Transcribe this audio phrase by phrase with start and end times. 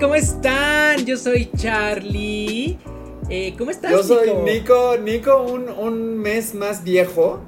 [0.00, 1.06] ¿cómo están?
[1.06, 2.78] Yo soy Charlie.
[3.30, 3.90] Eh, ¿Cómo estás?
[3.90, 7.42] Yo soy Nico, Nico, un, mes más viejo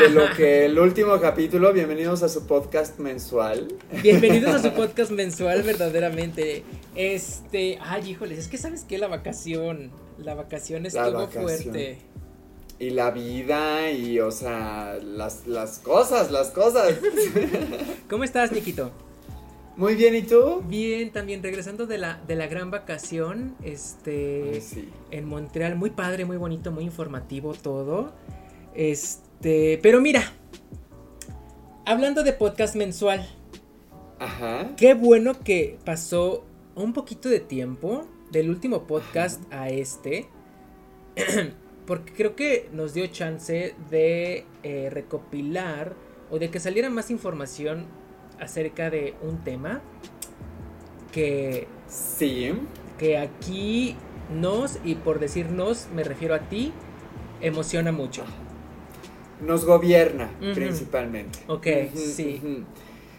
[0.00, 1.72] de lo que el último capítulo.
[1.72, 3.68] Bienvenidos a su podcast mensual.
[4.02, 6.64] Bienvenidos a su podcast mensual, verdaderamente.
[6.96, 11.98] Este, ay, híjoles, es que sabes que la vacación, la vacación estuvo fuerte.
[12.78, 16.94] Y la vida y, o sea, las, las cosas, las cosas.
[18.10, 18.90] ¿Cómo estás, Niquito?
[19.76, 20.62] Muy bien, ¿y tú?
[20.66, 24.62] Bien, también regresando de la, de la gran vacación, este,
[25.10, 28.12] en Montreal, muy padre, muy bonito, muy informativo todo.
[28.74, 30.32] Este, pero mira,
[31.86, 33.26] hablando de podcast mensual.
[34.18, 34.72] Ajá.
[34.76, 36.44] Qué bueno que pasó
[36.74, 40.28] un poquito de tiempo del último podcast a este.
[41.86, 45.94] porque creo que nos dio chance de eh, recopilar
[46.30, 47.86] o de que saliera más información
[48.42, 49.80] acerca de un tema
[51.12, 51.68] que...
[51.88, 52.52] Sí.
[52.98, 53.96] Que aquí
[54.32, 56.72] nos, y por decirnos me refiero a ti,
[57.40, 58.24] emociona mucho.
[59.40, 61.40] Nos gobierna principalmente.
[61.48, 62.64] Ok, sí.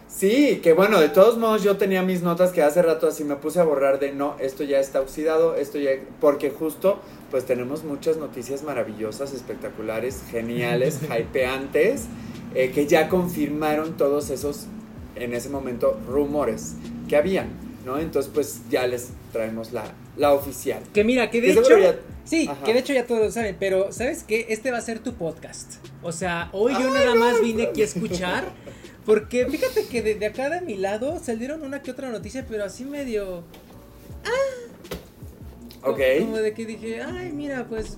[0.07, 3.35] Sí, que bueno, de todos modos yo tenía mis notas que hace rato así me
[3.35, 6.99] puse a borrar de no, esto ya está oxidado, esto ya, porque justo
[7.31, 12.05] pues tenemos muchas noticias maravillosas, espectaculares, geniales, hypeantes,
[12.53, 14.67] eh, que ya confirmaron todos esos
[15.15, 16.75] en ese momento rumores
[17.07, 17.47] que habían,
[17.85, 17.99] ¿no?
[17.99, 19.83] Entonces pues ya les traemos la,
[20.17, 20.81] la oficial.
[20.93, 21.75] Que mira, que de hecho...
[22.25, 24.45] Sí, que de hecho ya todos lo saben, pero ¿sabes qué?
[24.49, 25.73] Este va a ser tu podcast.
[26.01, 28.45] O sea, hoy yo nada más vine aquí a escuchar,
[29.05, 32.85] porque fíjate que de, acá de mi lado salieron una que otra noticia, pero así
[32.85, 33.43] medio...
[34.23, 35.99] Ah, ok.
[36.19, 37.97] Como de que dije, ay, mira, pues,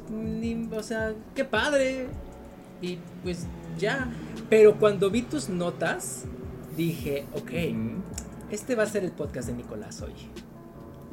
[0.71, 2.07] o sea, qué padre.
[2.81, 3.45] Y pues
[3.77, 4.11] ya.
[4.49, 6.23] Pero cuando vi tus notas,
[6.75, 7.51] dije, ok,
[8.51, 10.13] este va a ser el podcast de Nicolás hoy.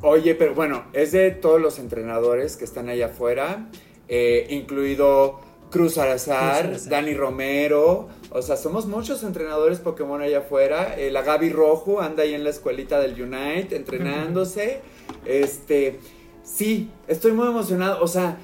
[0.03, 3.69] Oye, pero bueno, es de todos los entrenadores que están allá afuera,
[4.09, 10.95] eh, incluido Cruz Arazar, Dani Romero, o sea, somos muchos entrenadores Pokémon allá afuera.
[10.99, 14.81] Eh, la Gaby Rojo anda ahí en la escuelita del Unite entrenándose.
[15.27, 15.99] este,
[16.43, 18.03] sí, estoy muy emocionado.
[18.03, 18.39] O sea,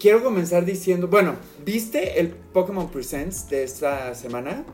[0.00, 4.64] quiero comenzar diciendo, bueno, ¿viste el Pokémon Presents de esta semana?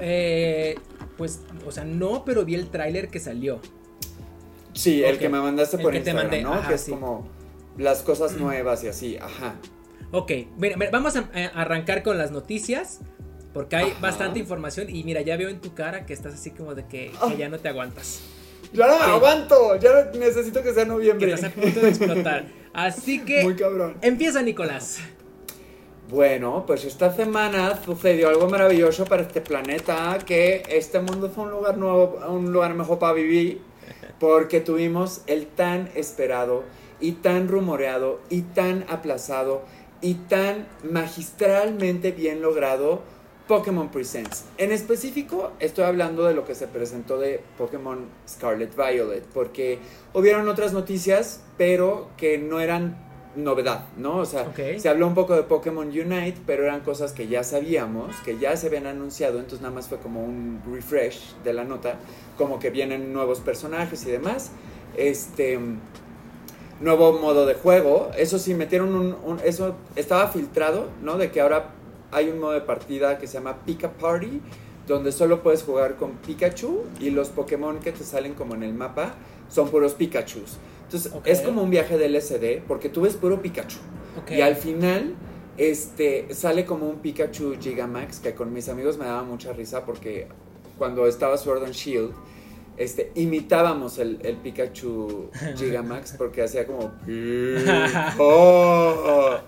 [0.00, 0.76] Eh,
[1.22, 3.60] pues, o sea, no, pero vi el tráiler que salió.
[4.72, 6.66] Sí, el que me mandaste por Instagram, ¿no?
[6.66, 7.28] que es como
[7.78, 9.54] las cosas nuevas y así, ajá.
[10.10, 12.98] Ok, mira, vamos a, arrancar con las noticias.
[13.54, 16.74] Porque hay bastante información y mira, ya veo en tu cara que estás así como
[16.74, 17.32] de que, ah.
[17.38, 18.20] ya no te aguantas.
[18.72, 21.28] Ya no aguanto, ya necesito que sea noviembre.
[21.28, 22.46] Que estás a punto de explotar.
[22.74, 23.44] Así que...
[23.44, 23.96] Muy cabrón.
[24.02, 24.98] Empieza, Nicolás.
[26.12, 31.52] Bueno, pues esta semana sucedió algo maravilloso para este planeta, que este mundo fue un
[31.52, 33.62] lugar nuevo, un lugar mejor para vivir,
[34.20, 36.64] porque tuvimos el tan esperado
[37.00, 39.62] y tan rumoreado y tan aplazado
[40.02, 43.00] y tan magistralmente bien logrado
[43.48, 44.44] Pokémon Presents.
[44.58, 49.78] En específico, estoy hablando de lo que se presentó de Pokémon Scarlet Violet, porque
[50.12, 54.18] hubieron otras noticias, pero que no eran novedad, ¿no?
[54.18, 58.14] O sea, se habló un poco de Pokémon Unite, pero eran cosas que ya sabíamos,
[58.24, 61.96] que ya se habían anunciado, entonces nada más fue como un refresh de la nota,
[62.36, 64.52] como que vienen nuevos personajes y demás.
[64.96, 65.58] Este
[66.80, 71.16] nuevo modo de juego, eso sí metieron un, eso estaba filtrado, ¿no?
[71.16, 71.70] De que ahora
[72.10, 74.40] hay un modo de partida que se llama Pika Party,
[74.86, 78.74] donde solo puedes jugar con Pikachu y los Pokémon que te salen como en el
[78.74, 79.14] mapa
[79.48, 80.58] son puros Pikachus.
[80.92, 83.78] Entonces es como un viaje del LSD porque tú ves puro Pikachu.
[84.30, 85.14] Y al final
[85.56, 90.26] este, sale como un Pikachu Gigamax que con mis amigos me daba mucha risa porque
[90.76, 92.12] cuando estaba Sword and Shield
[92.76, 96.92] este, imitábamos el, el Pikachu Gigamax porque hacía como...
[98.18, 99.38] Oh".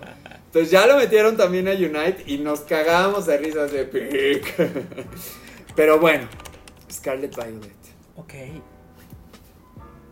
[0.45, 4.55] Entonces ya lo metieron también a Unite y nos cagábamos de risas de Pic.
[5.75, 6.27] Pero bueno,
[6.89, 7.75] Scarlet Violet.
[8.15, 8.33] Ok.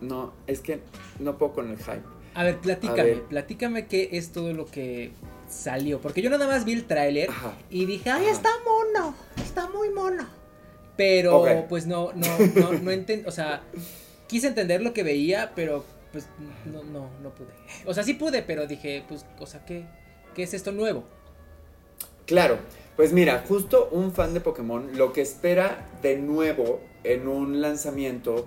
[0.08, 0.80] No, es que
[1.18, 2.02] no puedo con el hype.
[2.34, 5.12] A ver, platícame, platícame qué es todo lo que
[5.48, 6.00] salió.
[6.00, 7.30] Porque yo nada más vi el tráiler
[7.70, 10.26] y dije, ay, está mono, está muy mono.
[10.96, 13.62] Pero pues no, no, no, no entendí, o sea,
[14.28, 16.28] quise entender lo que veía, pero pues
[16.66, 17.48] no, no, no pude.
[17.86, 19.84] O sea, sí pude, pero dije, pues, o sea, ¿qué,
[20.34, 21.04] qué es esto nuevo?
[22.26, 22.58] Claro,
[22.96, 28.46] pues mira, justo un fan de Pokémon lo que espera de nuevo en un lanzamiento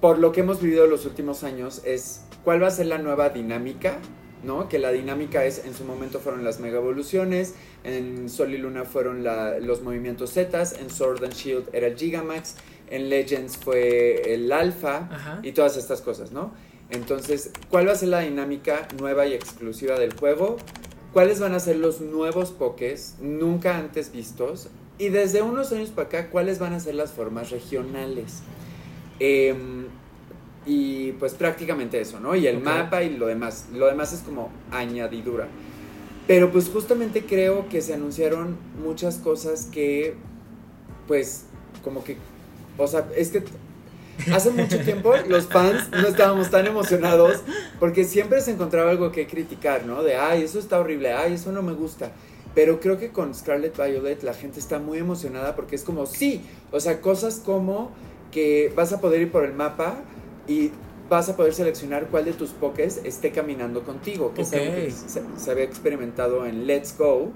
[0.00, 3.30] por lo que hemos vivido los últimos años es cuál va a ser la nueva
[3.30, 3.98] dinámica,
[4.42, 4.68] ¿no?
[4.68, 7.54] Que la dinámica es, en su momento fueron las mega evoluciones,
[7.84, 9.24] en Sol y Luna fueron
[9.66, 12.56] los movimientos Z, en Sword and Shield era el Gigamax,
[12.88, 16.52] en Legends fue el Alpha y todas estas cosas, ¿no?
[16.90, 20.56] Entonces, ¿cuál va a ser la dinámica nueva y exclusiva del juego?
[21.12, 24.68] ¿Cuáles van a ser los nuevos pokés nunca antes vistos?
[24.98, 28.42] Y desde unos años para acá, ¿cuáles van a ser las formas regionales?
[29.18, 29.86] Em,
[30.66, 32.34] y pues prácticamente eso, ¿no?
[32.34, 33.68] Y el mapa y lo demás.
[33.72, 35.48] Lo demás es como añadidura.
[36.26, 40.14] Pero pues justamente creo que se anunciaron muchas cosas que,
[41.06, 41.44] pues,
[41.84, 42.16] como que,
[42.78, 43.44] o sea, es que
[44.32, 47.42] hace mucho tiempo los fans no estábamos tan emocionados
[47.78, 50.02] porque siempre se encontraba algo que criticar, ¿no?
[50.02, 52.10] De, ay, eso está horrible, ay, eso no me gusta.
[52.56, 56.42] Pero creo que con Scarlet Violet la gente está muy emocionada porque es como, sí,
[56.72, 57.92] o sea, cosas como
[58.30, 59.96] que vas a poder ir por el mapa
[60.46, 60.70] y
[61.08, 66.46] vas a poder seleccionar cuál de tus pokés esté caminando contigo, que, se, había experimentado
[66.46, 67.30] en Let's Go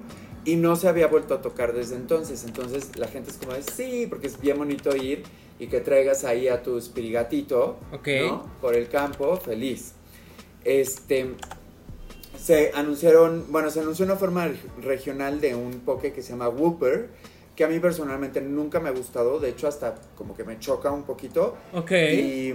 [0.44, 2.44] y no se había vuelto a tocar desde entonces.
[2.44, 5.22] Entonces la gente es como de sí, porque es bien bonito ir
[5.58, 7.78] y que traigas ahí a tu espirigatito
[8.60, 9.92] por el campo, feliz.
[10.64, 11.34] Este
[12.38, 14.50] se anunciaron, bueno, se anunció una forma
[14.80, 17.10] regional de un poke que se llama Whooper,
[17.60, 20.90] que a mí personalmente nunca me ha gustado, de hecho hasta como que me choca
[20.90, 21.58] un poquito.
[21.74, 21.90] Ok.
[21.90, 22.54] Y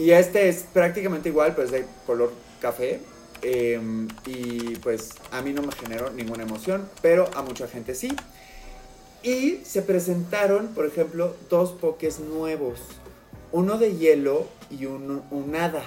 [0.00, 3.00] y este es prácticamente igual, pues de color café.
[3.42, 8.10] Em, y pues a mí no me generó ninguna emoción, pero a mucha gente sí.
[9.22, 12.80] Y se presentaron, por ejemplo, dos pokés nuevos.
[13.52, 15.82] Uno de hielo y un, un hada.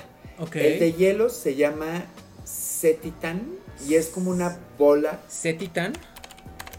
[0.54, 2.06] El de hielo se llama
[2.46, 3.42] Setitan
[3.88, 5.22] y es como una bola.
[5.28, 5.94] ¿Setitan?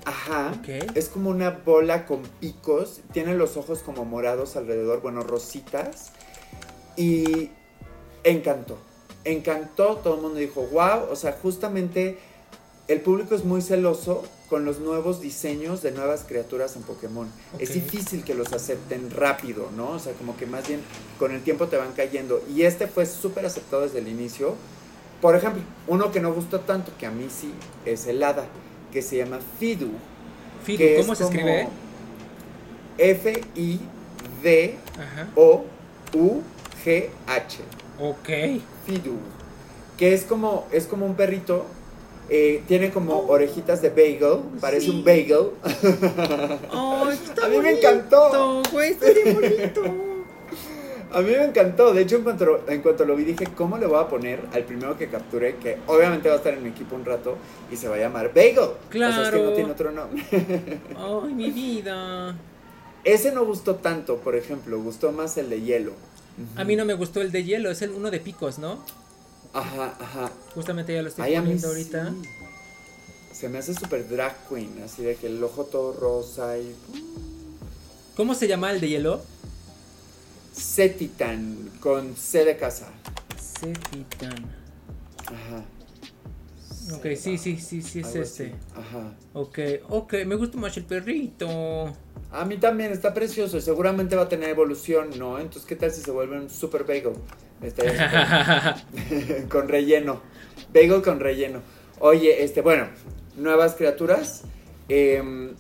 [0.05, 0.53] Ajá.
[0.95, 3.01] Es como una bola con picos.
[3.13, 6.13] Tiene los ojos como morados alrededor, bueno, rositas.
[6.97, 7.51] Y
[8.23, 8.79] encantó,
[9.25, 12.19] encantó, todo el mundo dijo, wow, o sea, justamente
[12.87, 17.29] el público es muy celoso con los nuevos diseños de nuevas criaturas en Pokémon.
[17.59, 19.93] Es difícil que los acepten rápido, ¿no?
[19.93, 20.81] O sea, como que más bien
[21.19, 22.43] con el tiempo te van cayendo.
[22.55, 24.55] Y este fue súper aceptado desde el inicio.
[25.21, 27.55] Por ejemplo, uno que no gustó tanto, que a mí sí,
[27.87, 28.45] es el Hada,
[28.95, 29.91] que se llama Fidu.
[30.63, 31.69] Fidu, ¿cómo se escribe?
[32.97, 33.83] F-I-D-O-U
[36.85, 37.59] G-H.
[38.01, 38.29] Ok.
[38.87, 39.17] Fidu.
[39.99, 41.67] Que es como, es como un perrito.
[42.31, 43.33] Eh, tiene como oh.
[43.33, 44.45] orejitas de bagel.
[44.61, 45.51] Parece un bagel.
[46.73, 48.63] Oh, está A mí me encantó.
[48.73, 49.83] Güey, está bien bonito.
[51.15, 51.95] A mí me encantó.
[51.95, 54.65] De hecho, en cuanto, en cuanto lo vi, dije, ¿cómo le voy a poner al
[54.65, 55.57] primero que capture?
[55.57, 57.37] Que obviamente va a estar en mi equipo un rato
[57.71, 58.71] y se va a llamar Bagel.
[58.91, 59.13] Claro.
[59.13, 60.25] O sea, es que no tiene otro nombre.
[60.97, 62.37] Ay, mi vida.
[63.05, 64.81] Ese no gustó tanto, por ejemplo.
[64.81, 65.93] Gustó más el de hielo.
[66.57, 68.85] A mí no me gustó el de hielo, es el uno de picos, ¿no?
[69.53, 70.33] Ajá, ajá.
[70.55, 72.13] Justamente ya lo estoy poniendo ahorita.
[73.33, 76.75] Se me hace súper drag queen, así de que el ojo todo rosa y.
[78.17, 79.21] ¿Cómo se llama el de hielo?
[80.55, 82.87] Cetitan, con C de casa.
[83.37, 84.45] Cetitan.
[85.27, 85.65] Ajá.
[86.93, 88.55] Ok, sí, sí, sí, sí es este.
[88.77, 89.15] Ajá.
[89.33, 89.59] Ok,
[89.89, 91.93] ok, me gusta más el perrito.
[92.31, 95.39] A mí también está precioso y seguramente va a tener evolución, ¿no?
[95.39, 97.15] Entonces, ¿qué tal si se vuelve un super bagel?
[99.49, 100.21] con relleno.
[100.73, 101.63] Bagel con relleno.
[102.01, 102.89] Oye, este, bueno,
[103.37, 104.43] nuevas criaturas.
[104.89, 105.55] Em,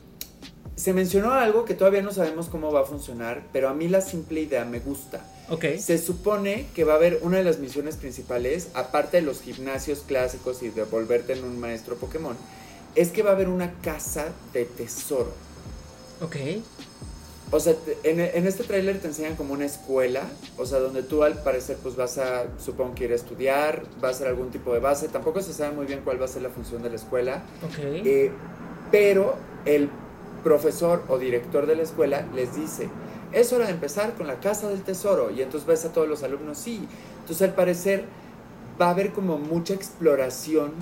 [0.76, 4.00] se mencionó algo que todavía no sabemos cómo va a funcionar, pero a mí la
[4.00, 5.24] simple idea me gusta.
[5.48, 5.64] Ok.
[5.78, 10.00] Se supone que va a haber una de las misiones principales, aparte de los gimnasios
[10.00, 12.36] clásicos y de volverte en un maestro Pokémon,
[12.94, 15.32] es que va a haber una casa de tesoro.
[16.20, 16.36] Ok.
[17.50, 20.22] O sea, en, en, este tráiler te enseñan como una escuela,
[20.56, 24.08] o sea, donde tú al parecer pues vas a, supongo que ir a estudiar, va
[24.08, 26.42] a ser algún tipo de base, tampoco se sabe muy bien cuál va a ser
[26.42, 27.78] la función de la escuela, Ok.
[27.78, 28.32] Eh,
[28.90, 29.88] pero el
[30.44, 32.88] profesor o director de la escuela les dice,
[33.32, 36.22] es hora de empezar con la casa del tesoro, y entonces ves a todos los
[36.22, 36.86] alumnos, sí,
[37.20, 38.04] entonces al parecer
[38.80, 40.72] va a haber como mucha exploración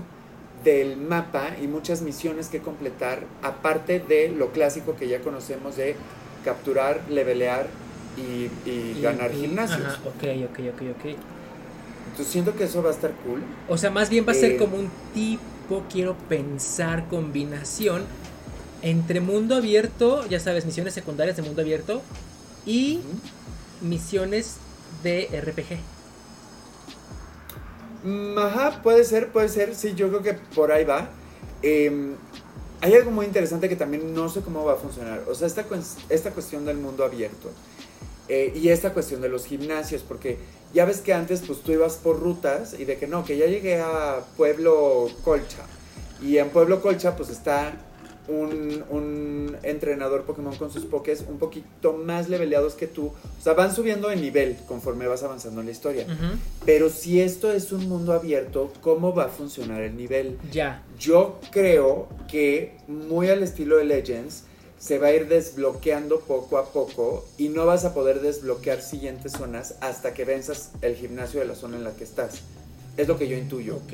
[0.65, 5.97] del mapa y muchas misiones que completar, aparte de lo clásico que ya conocemos de
[6.45, 7.67] capturar, levelear
[8.17, 9.99] y, ganar gimnasios.
[10.05, 11.17] ok, ok, ok, ok.
[12.11, 13.43] Entonces siento que eso va a estar cool.
[13.69, 18.03] O sea, más bien va a ser eh, como un tipo, quiero pensar, combinación
[18.83, 22.03] entre mundo abierto, ya sabes, misiones secundarias de mundo abierto
[22.67, 23.01] y
[23.81, 24.57] misiones
[25.03, 25.79] de RPG.
[28.05, 29.75] Mm, ajá, puede ser, puede ser.
[29.75, 31.11] Sí, yo creo que por ahí va.
[31.63, 32.15] Em,
[32.81, 35.23] hay algo muy interesante que también no sé cómo va a funcionar.
[35.29, 35.65] O sea, esta,
[36.09, 37.51] esta cuestión del mundo abierto
[38.29, 40.39] eh, y esta cuestión de los gimnasios, porque
[40.75, 43.47] ya ves que antes pues tú ibas por rutas y de que no, que ya
[43.47, 45.65] llegué a Pueblo Colcha.
[46.21, 47.73] Y en Pueblo Colcha pues está
[48.29, 53.07] un, un, entrenador Pokémon con sus Pokés un poquito más leveleados que tú.
[53.07, 56.07] O sea, van subiendo de nivel conforme vas avanzando en la historia.
[56.65, 60.39] Pero si esto es un mundo abierto, ¿cómo va a funcionar el nivel?
[60.51, 60.83] Ya.
[60.99, 64.45] Yo creo que muy al estilo de Legends
[64.83, 69.31] se va a ir desbloqueando poco a poco y no vas a poder desbloquear siguientes
[69.31, 72.43] zonas hasta que venzas el gimnasio de la zona en la que estás.
[72.97, 73.77] Es lo que yo intuyo.
[73.77, 73.93] Ok.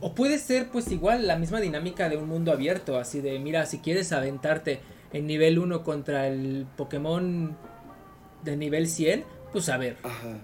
[0.00, 3.66] O puede ser pues igual la misma dinámica de un mundo abierto, así de, mira,
[3.66, 4.80] si quieres aventarte
[5.12, 7.56] en nivel 1 contra el Pokémon
[8.42, 9.96] de nivel 100, pues a ver.
[10.02, 10.38] Ajá.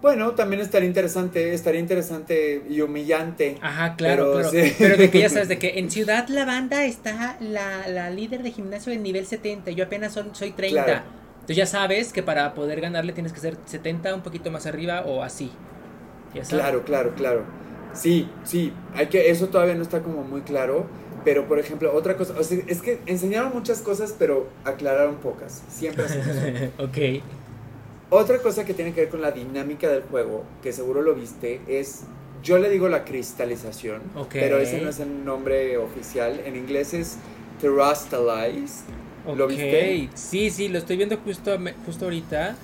[0.00, 3.58] Bueno, también estaría interesante, estaría interesante y humillante.
[3.60, 7.88] Ajá, claro, pero, pero, de que ya sabes, de que en Ciudad Lavanda está la,
[7.88, 11.04] la líder de gimnasio en nivel 70, yo apenas soy 30.
[11.40, 15.00] Entonces ya sabes que para poder ganarle tienes que ser 70, un poquito más arriba
[15.00, 15.50] o así.
[16.48, 17.42] Claro, claro, claro.
[17.92, 20.86] Sí, sí, hay que, eso todavía no está como muy claro,
[21.24, 26.18] pero por ejemplo, otra cosa, es que enseñaron muchas cosas, pero aclararon pocas, siempre así.
[26.78, 27.22] ok.
[28.10, 31.60] Otra cosa que tiene que ver con la dinámica del juego, que seguro lo viste,
[31.66, 32.04] es,
[32.42, 34.00] yo le digo la cristalización,
[34.32, 37.18] pero ese no es el nombre oficial, en inglés es
[37.60, 38.84] terrastalize.
[39.36, 40.08] ¿Lo viste?
[40.14, 42.56] Sí, sí, lo estoy viendo justo, justo ahorita.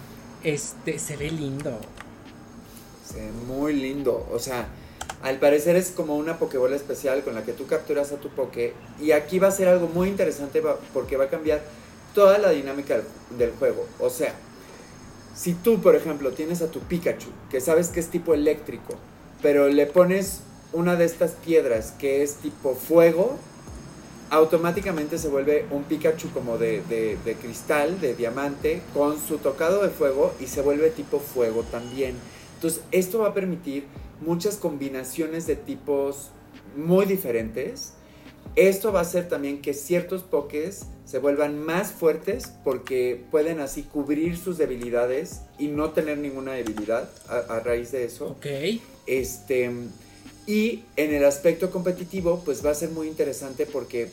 [0.43, 1.79] Este, se ve lindo.
[3.15, 4.69] Ve muy lindo, o sea,
[5.23, 8.75] al parecer es como una Pokébola especial con la que tú capturas a tu Poké.
[9.01, 11.63] Y aquí va a ser algo muy interesante porque va a cambiar
[12.15, 13.01] toda la dinámica
[13.39, 13.87] del juego.
[13.99, 14.35] O sea,
[15.35, 18.95] si tú, por ejemplo, tienes a tu Pikachu, que sabes que es tipo eléctrico,
[19.43, 20.41] pero le pones
[20.73, 23.37] una de estas piedras que es tipo fuego,
[24.31, 29.91] automáticamente se vuelve un Pikachu como de, de, cristal, de diamante, con su tocado de
[29.91, 32.15] fuego y se vuelve tipo fuego también.
[32.65, 33.85] Entonces, esto va a permitir
[34.23, 36.31] muchas combinaciones de tipos
[36.75, 37.93] muy diferentes.
[38.57, 43.83] Esto va a hacer también que ciertos pokés se vuelvan más fuertes porque pueden así
[43.83, 48.29] cubrir sus debilidades y no tener ninguna debilidad a, raíz de eso.
[48.29, 48.47] Ok.
[49.07, 49.71] Este,
[50.47, 54.09] y en el aspecto competitivo, pues va a ser muy interesante porque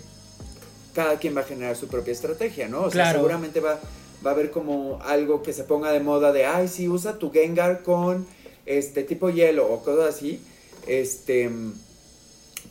[0.93, 2.81] cada quien va a generar su propia estrategia, ¿no?
[2.81, 3.79] O sea, seguramente va,
[4.25, 7.31] va a haber como algo que se ponga de moda de, ay, sí, usa tu
[7.31, 8.27] Gengar con
[8.65, 10.41] este tipo hielo o cosas así.
[10.87, 11.49] Este,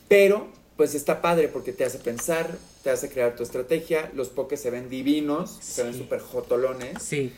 [0.09, 4.61] pero, pues está padre porque te hace pensar, te hace crear tu estrategia, los pokés
[4.61, 7.02] se ven divinos, se ven súper jotolones.
[7.02, 7.32] Sí.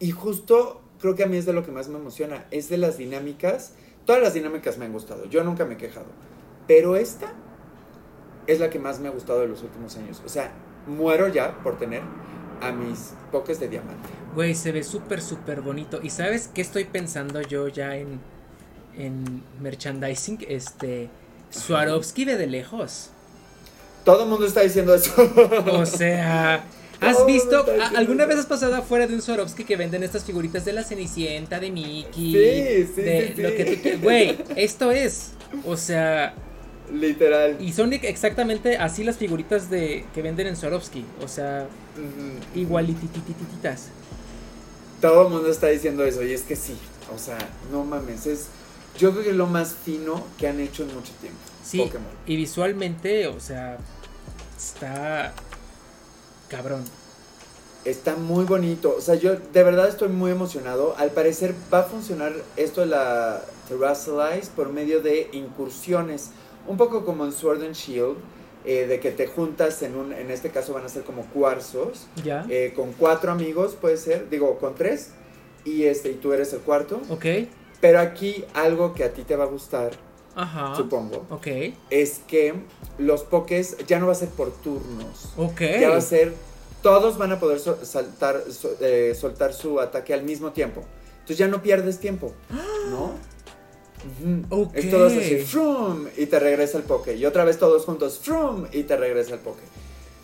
[0.00, 2.78] Y justo creo que a mí es de lo que más me emociona, es de
[2.78, 3.72] las dinámicas.
[4.04, 6.06] Todas las dinámicas me han gustado, yo nunca me he quejado.
[6.66, 7.32] Pero esta
[8.46, 10.22] es la que más me ha gustado de los últimos años.
[10.24, 10.52] O sea,
[10.86, 12.02] muero ya por tener
[12.60, 14.08] a mis pokés de diamante.
[14.34, 16.00] Güey, se ve súper, súper bonito.
[16.02, 18.20] ¿Y sabes qué estoy pensando yo ya en,
[18.96, 20.46] en merchandising?
[20.48, 21.08] Este,
[21.50, 23.10] Swarovski ve de lejos.
[24.04, 25.12] Todo el mundo está diciendo eso.
[25.72, 26.64] O sea,
[27.00, 27.64] ¿has visto?
[27.96, 31.60] ¿Alguna vez has pasado afuera de un Swarovski que venden estas figuritas de la Cenicienta,
[31.60, 32.32] de Mickey?
[32.32, 35.32] Sí, sí, de Lo que Güey, esto es.
[35.64, 36.34] O sea.
[36.92, 37.56] Literal.
[37.60, 41.04] Y son exactamente así las figuritas de que venden en Swarovski.
[41.22, 41.66] O sea,
[42.54, 43.88] igualitititititas.
[45.00, 46.22] Todo el mundo está diciendo eso.
[46.22, 46.76] Y es que sí.
[47.14, 47.38] O sea,
[47.70, 48.26] no mames.
[48.26, 48.46] Es.
[48.98, 51.38] Yo creo que es lo más fino que han hecho en mucho tiempo.
[51.62, 51.90] Sí.
[52.26, 53.78] Y visualmente, o sea,
[54.56, 55.34] está
[56.48, 56.84] cabrón.
[57.84, 58.94] Está muy bonito.
[58.96, 60.96] O sea, yo de verdad estoy muy emocionado.
[60.96, 66.30] Al parecer va a funcionar esto de la Terrassalize por medio de incursiones.
[66.68, 68.16] Un poco como en Sword and Shield.
[68.64, 72.06] Eh, de que te juntas en un, en este caso van a ser como cuarzos.
[72.22, 72.44] Ya.
[72.50, 75.12] Eh, con cuatro amigos puede ser, digo, con tres.
[75.64, 77.00] Y este, y tú eres el cuarto.
[77.08, 77.24] Ok.
[77.80, 79.92] Pero aquí algo que a ti te va a gustar
[80.34, 80.74] Ajá.
[80.74, 81.24] supongo.
[81.30, 81.46] Ok.
[81.90, 82.54] Es que
[82.98, 85.32] los pokés ya no va a ser por turnos.
[85.36, 85.60] Ok.
[85.80, 86.34] Ya va a ser.
[86.82, 88.42] Todos van a poder saltar,
[88.80, 90.82] eh, soltar su ataque al mismo tiempo.
[91.20, 92.32] Entonces ya no pierdes tiempo.
[92.90, 93.14] ¿No?
[94.74, 97.16] Es todo así, frum, y te regresa el poke.
[97.16, 99.62] Y otra vez todos juntos, frum, y te regresa el poke.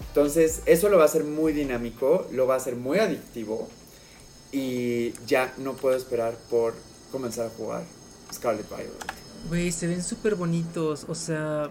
[0.09, 3.69] Entonces, eso lo va a hacer muy dinámico, lo va a hacer muy adictivo.
[4.53, 6.75] Y ya no puedo esperar por
[7.11, 7.83] comenzar a jugar
[8.33, 8.93] Scarlet Violet.
[9.49, 11.07] Güey, se ven súper bonitos.
[11.09, 11.69] O sea.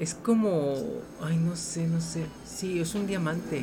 [0.00, 0.74] Es como.
[1.20, 2.24] Ay, no sé, no sé.
[2.46, 3.62] Sí, es un diamante.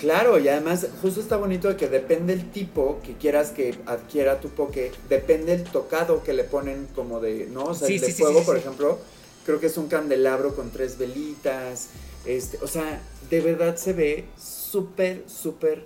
[0.00, 4.40] Claro, y además justo está bonito de que depende el tipo que quieras que adquiera
[4.40, 7.64] tu poke, depende el tocado que le ponen como de, ¿no?
[7.64, 8.98] O sea, el de fuego, por ejemplo,
[9.44, 11.88] creo que es un candelabro con tres velitas,
[12.24, 15.84] este, o sea, de verdad se ve súper, súper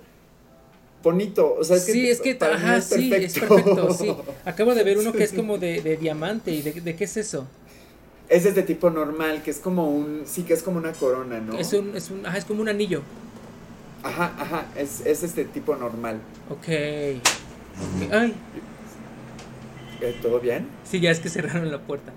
[1.03, 1.53] bonito.
[1.59, 4.15] O sea, es que sí, es que para ajá, es sí, es perfecto, sí.
[4.45, 6.51] Acabo de ver uno que es como de, de diamante.
[6.51, 7.47] ¿Y de, de, qué es eso?
[8.29, 10.23] Ese es de tipo normal, que es como un.
[10.25, 11.57] Sí, que es como una corona, ¿no?
[11.57, 11.95] Es un.
[11.97, 13.01] Es, un, ajá, es como un anillo.
[14.05, 14.65] Ajá, ajá.
[14.77, 16.21] Es, es este tipo normal.
[16.49, 16.59] Ok.
[16.59, 17.21] okay.
[18.11, 18.33] Ay.
[20.01, 20.67] Eh, ¿Todo bien?
[20.83, 22.11] Sí, ya es que cerraron la puerta.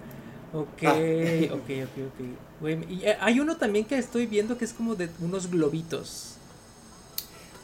[0.53, 0.95] Ok, ah.
[1.53, 2.91] ok, ok, ok.
[2.91, 6.38] y eh, hay uno también que estoy viendo que es como de unos globitos.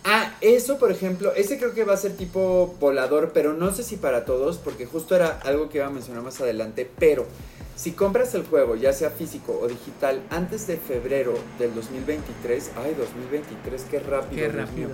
[0.04, 3.82] Ah, eso por ejemplo, ese creo que va a ser tipo volador, pero no sé
[3.82, 7.24] si para todos, porque justo era algo que iba a mencionar más adelante, pero
[7.74, 12.94] si compras el juego, ya sea físico o digital, antes de febrero del 2023, ay,
[12.94, 14.42] 2023, qué rápido.
[14.42, 14.90] Qué rápido.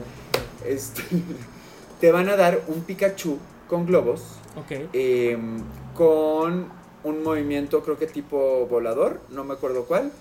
[0.64, 1.02] Este,
[2.00, 3.38] te van a dar un Pikachu
[3.68, 4.22] con globos,
[4.56, 4.88] okay.
[4.92, 5.58] Em,
[5.94, 6.68] con
[7.02, 10.12] un movimiento creo que tipo volador, no me acuerdo cuál,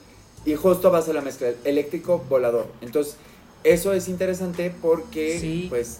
[0.46, 2.67] y justo va a ser la mezcla eléctrico volador.
[2.81, 3.17] Entonces,
[3.63, 5.99] eso es interesante porque, pues,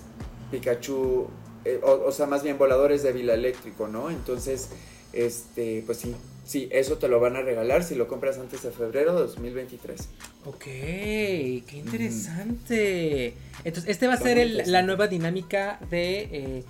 [0.52, 1.28] Pikachu,
[1.66, 4.10] eh, o, sea, más bien voladores de Vila Eléctrico, ¿no?
[4.10, 4.70] Entonces,
[5.12, 8.72] este, pues sí, sí, eso te lo van a regalar si lo compras antes de
[8.72, 10.08] febrero de 2023.
[10.46, 13.34] Ok, qué interesante.
[13.64, 16.64] Entonces, este va a ser la nueva dinámica de eh,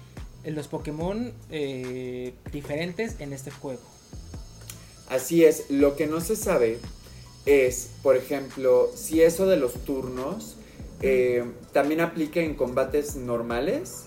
[0.46, 3.81] los Pokémon eh, diferentes en este juego.
[5.08, 6.77] Así es, lo que no se sabe
[7.46, 10.55] es, por ejemplo, si eso de los turnos
[11.01, 14.06] eh, también aplica en combates normales.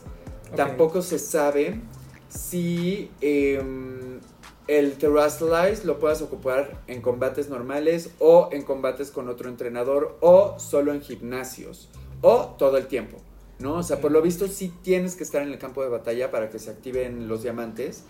[0.56, 1.80] Tampoco se sabe
[2.28, 4.20] si em,
[4.66, 10.58] el Terrasilize lo puedas ocupar en combates normales o en combates con otro entrenador o
[10.58, 11.88] solo en gimnasios
[12.20, 13.16] o todo el tiempo.
[13.62, 13.76] ¿no?
[13.76, 16.50] O sea, por lo visto sí tienes que estar en el campo de batalla para
[16.50, 18.04] que se activen los diamantes.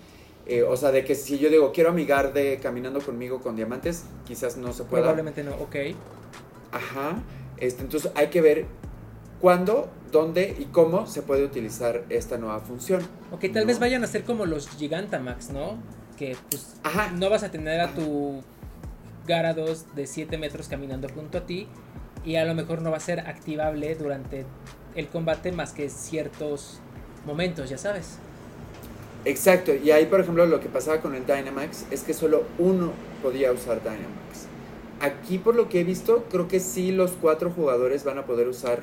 [0.46, 4.04] Eh, o sea, de que si yo digo quiero amigar de caminando conmigo con diamantes,
[4.26, 5.02] quizás no se pueda.
[5.02, 5.76] Probablemente no, ok.
[6.72, 7.22] Ajá.
[7.58, 8.66] Este, entonces hay que ver
[9.40, 13.02] cuándo, dónde y cómo se puede utilizar esta nueva función.
[13.32, 15.76] Ok, tal vez vayan a ser como los Gigantamax, ¿no?
[16.16, 16.76] Que pues
[17.16, 18.42] no vas a tener a tu
[19.26, 21.68] Garados de 7 metros caminando junto a ti
[22.24, 24.44] y a lo mejor no va a ser activable durante
[24.94, 26.80] el combate más que ciertos
[27.24, 28.18] momentos, ya sabes.
[29.24, 32.92] Exacto, y ahí por ejemplo lo que pasaba con el Dynamax es que solo uno
[33.22, 34.48] podía usar Dynamax.
[35.02, 38.46] Aquí por lo que he visto, creo que sí los cuatro jugadores van a poder
[38.46, 38.78] usar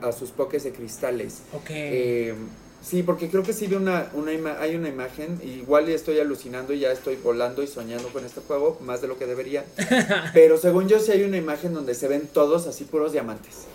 [0.00, 1.42] a, sus pokés de cristales.
[1.52, 1.68] Ok.
[1.68, 2.34] Eh,
[2.82, 6.78] sí, porque creo que sí vi una, una hay una imagen, igual estoy alucinando y
[6.78, 9.66] ya estoy volando y soñando con este juego, más de lo que debería.
[10.32, 13.66] pero según yo sí hay una imagen donde se ven todos así puros diamantes.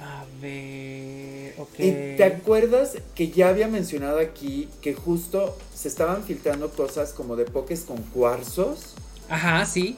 [0.00, 1.80] A ver, ok.
[1.80, 7.36] ¿Y ¿Te acuerdas que ya había mencionado aquí que justo se estaban filtrando cosas como
[7.36, 8.94] de pokés con cuarzos?
[9.28, 9.94] Ajá, sí.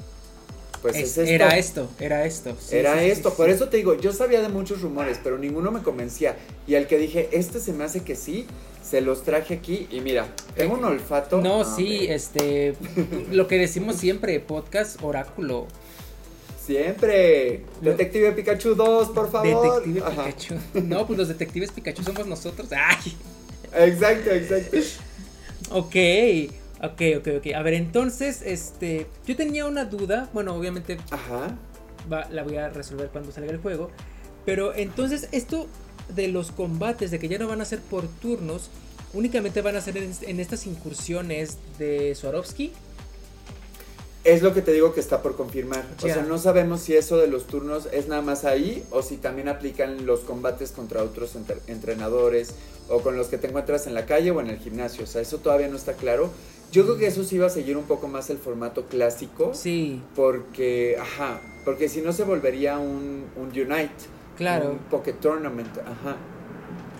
[0.82, 2.56] Pues Era esto, era esto.
[2.70, 6.36] era esto, por eso te digo, yo sabía de muchos rumores, pero ninguno me convencía.
[6.66, 8.46] Y al que dije, este se me hace que sí,
[8.82, 11.42] se los traje aquí y mira, tengo un olfato.
[11.42, 12.74] No, sí, este,
[13.30, 15.66] lo que decimos siempre, podcast oráculo.
[16.64, 17.64] Siempre.
[17.82, 19.82] Detective Pikachu 2, por favor.
[19.82, 20.54] Detective Pikachu.
[20.86, 22.68] No, pues los detectives Pikachu somos nosotros.
[22.72, 23.16] Ay.
[23.74, 24.78] Exacto, exacto.
[25.70, 25.96] Ok.
[26.82, 27.54] Ok, ok, ok.
[27.54, 29.06] A ver, entonces, este.
[29.26, 30.28] Yo tenía una duda.
[30.32, 30.98] Bueno, obviamente.
[31.10, 31.56] Ajá.
[32.08, 33.90] la voy a resolver cuando salga el juego.
[34.46, 35.66] Pero entonces, esto
[36.14, 38.70] de los combates, de que ya no van a ser por turnos,
[39.12, 42.72] únicamente van a ser en, estas incursiones de Swarovski.
[44.22, 45.84] Es lo que te digo que está por confirmar.
[45.98, 49.16] O sea, no sabemos si eso de los turnos es nada más ahí o si
[49.16, 52.54] también aplican los combates contra otros entrenadores
[52.90, 55.04] o con los que te encuentras en la calle o en el gimnasio.
[55.04, 56.30] O sea, eso todavía no está claro.
[56.72, 59.52] Yo creo que eso sí va a seguir un poco más el formato clásico.
[59.54, 60.00] Sí.
[60.14, 63.90] Porque, ajá, porque si no se volvería un, un Unite.
[64.37, 64.70] Claro.
[64.70, 66.16] Un Pocket Tournament, ajá.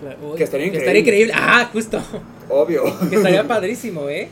[0.01, 0.35] Claro.
[0.35, 0.79] que estaría increíble.
[0.79, 1.33] estaría increíble.
[1.35, 2.01] Ah, justo.
[2.49, 2.83] Obvio.
[3.09, 4.29] Que estaría padrísimo, ¿eh?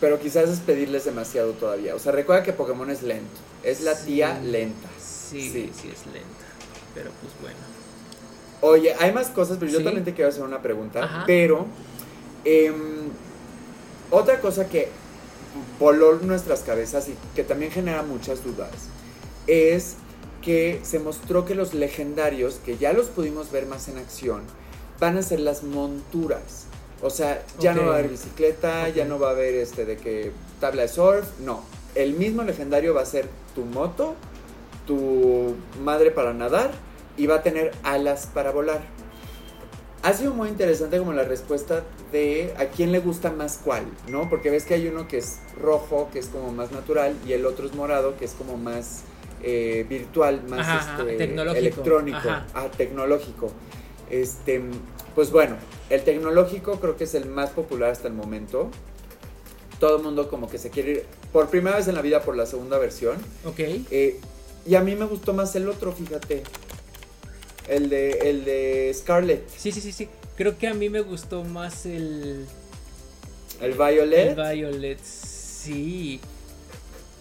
[0.00, 1.94] Pero quizás es pedirles demasiado todavía.
[1.94, 3.40] O sea, recuerda que Pokémon es lento.
[3.62, 4.88] Es la tía lenta.
[4.98, 6.44] Sí, sí, sí es lenta.
[6.94, 7.56] Pero pues bueno.
[8.60, 11.24] Oye, hay más cosas, pero yo también te quiero hacer una pregunta.
[11.26, 11.66] Pero,
[12.44, 12.72] eh,
[14.14, 14.88] otra cosa que
[15.78, 18.70] voló nuestras cabezas y que también genera muchas dudas
[19.46, 19.96] es
[20.42, 24.42] que se mostró que los legendarios, que ya los pudimos ver más en acción,
[25.00, 26.66] van a ser las monturas.
[27.02, 29.96] O sea, ya no va a haber bicicleta, ya no va a haber este de
[29.96, 31.62] que tabla de surf, no.
[31.94, 34.14] El mismo legendario va a ser tu moto,
[34.86, 36.70] tu madre para nadar
[37.16, 38.82] y va a tener alas para volar.
[40.04, 44.28] Ha sido muy interesante como la respuesta de a quién le gusta más cuál, ¿no?
[44.28, 47.46] Porque ves que hay uno que es rojo, que es como más natural, y el
[47.46, 49.04] otro es morado, que es como más
[49.42, 53.50] eh, virtual, más este, electrónico, ah, tecnológico.
[54.10, 54.60] Este,
[55.14, 55.56] pues bueno,
[55.88, 58.70] el tecnológico creo que es el más popular hasta el momento.
[59.80, 62.36] Todo el mundo como que se quiere ir por primera vez en la vida por
[62.36, 63.16] la segunda versión.
[63.46, 63.58] Ok.
[63.58, 64.20] Eh,
[64.66, 66.42] y a mí me gustó más el otro, fíjate.
[67.68, 69.48] El de, el de Scarlett.
[69.56, 70.08] Sí, sí, sí, sí.
[70.36, 72.46] Creo que a mí me gustó más el...
[73.60, 74.36] ¿El Violet?
[74.38, 76.20] El Violet, sí.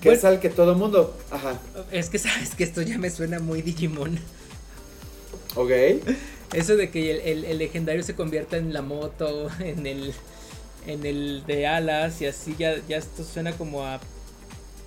[0.01, 1.17] Que es al que todo el mundo...
[1.32, 1.60] Ajá.
[1.91, 4.19] Es que sabes que esto ya me suena muy Digimon.
[5.56, 5.71] Ok.
[6.53, 10.13] Eso de que el, legendario se convierta en la moto, en el,
[10.86, 13.99] en el de alas y así, ya, ya esto suena como a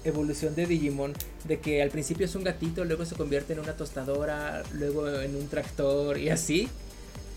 [0.06, 1.12] evolución de Digimon,
[1.44, 5.36] de que al principio es un gatito, luego se convierte en una tostadora, luego en
[5.36, 6.68] un tractor y así.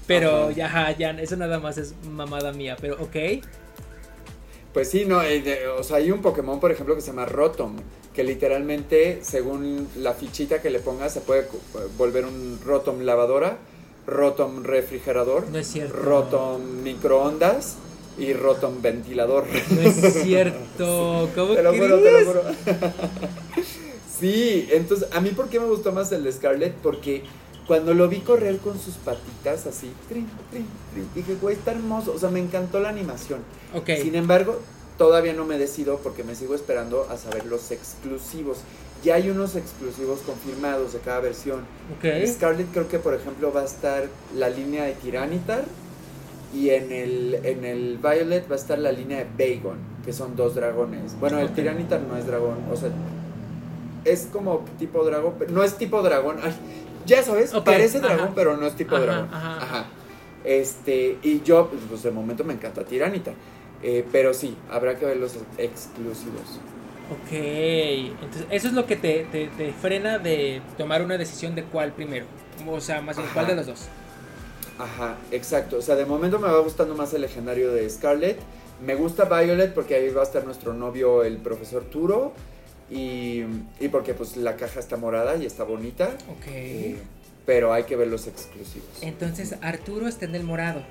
[0.08, 3.44] Pero ya, ya, eso nada más es mamada mía, pero ok.
[4.74, 7.76] Pues sí, no, eh, o sea, hay un Pokémon, por ejemplo, que se llama Rotom,
[8.14, 11.48] que literalmente, según la fichita que le pongas, se puede
[11.98, 13.58] volver un Rotom lavadora
[14.10, 15.96] Rotom refrigerador, no es cierto.
[15.96, 17.78] Rotom microondas
[18.20, 19.46] y Rotom ventilador.
[19.70, 21.30] No es cierto.
[21.36, 22.44] ¿Cómo te lo juro, te lo juro.
[24.20, 27.24] sí, entonces a mí por qué me gustó más el de Scarlett porque
[27.68, 29.92] cuando lo vi correr con sus patitas así,
[31.16, 32.14] dije, güey, está hermoso.
[32.14, 33.42] O sea, me encantó la animación.
[33.76, 33.92] Ok.
[34.02, 34.60] Sin embargo,
[34.98, 38.58] todavía no me decido porque me sigo esperando a saber los exclusivos.
[39.04, 41.62] Ya hay unos exclusivos confirmados de cada versión.
[41.98, 42.28] Okay.
[42.28, 45.64] Scarlet creo que por ejemplo va a estar la línea de Tiranitar
[46.54, 50.36] y en el, en el Violet va a estar la línea de Bagon, que son
[50.36, 51.20] dos dragones.
[51.20, 52.90] Bueno, el Tiranitar no es dragón, o sea,
[54.06, 56.38] es como tipo dragón, pero no es tipo dragón.
[57.06, 59.30] ya sabes, parece dragón, pero no es tipo dragón.
[59.32, 59.86] Ajá.
[60.44, 63.34] Este, y yo, pues de momento me encanta Tiranitar.
[63.82, 66.60] Eh, pero sí, habrá que ver los exclusivos.
[67.12, 71.92] Ok, entonces eso es lo que te, te, frena de tomar una decisión de cuál
[71.94, 72.26] primero.
[72.68, 73.88] O sea, más bien, ¿cuál de los dos?
[74.80, 75.78] Ajá, exacto.
[75.78, 78.40] O sea, de momento me va gustando más el legendario de Scarlet.
[78.84, 82.34] Me gusta Violet porque ahí va a estar nuestro novio, el profesor Turo.
[82.90, 83.44] Y,
[83.80, 86.16] y porque pues la caja está morada y está bonita.
[86.32, 86.48] Ok.
[86.48, 86.96] Eh,
[87.46, 88.90] pero hay que ver los exclusivos.
[89.02, 90.82] Entonces, Arturo está en el morado.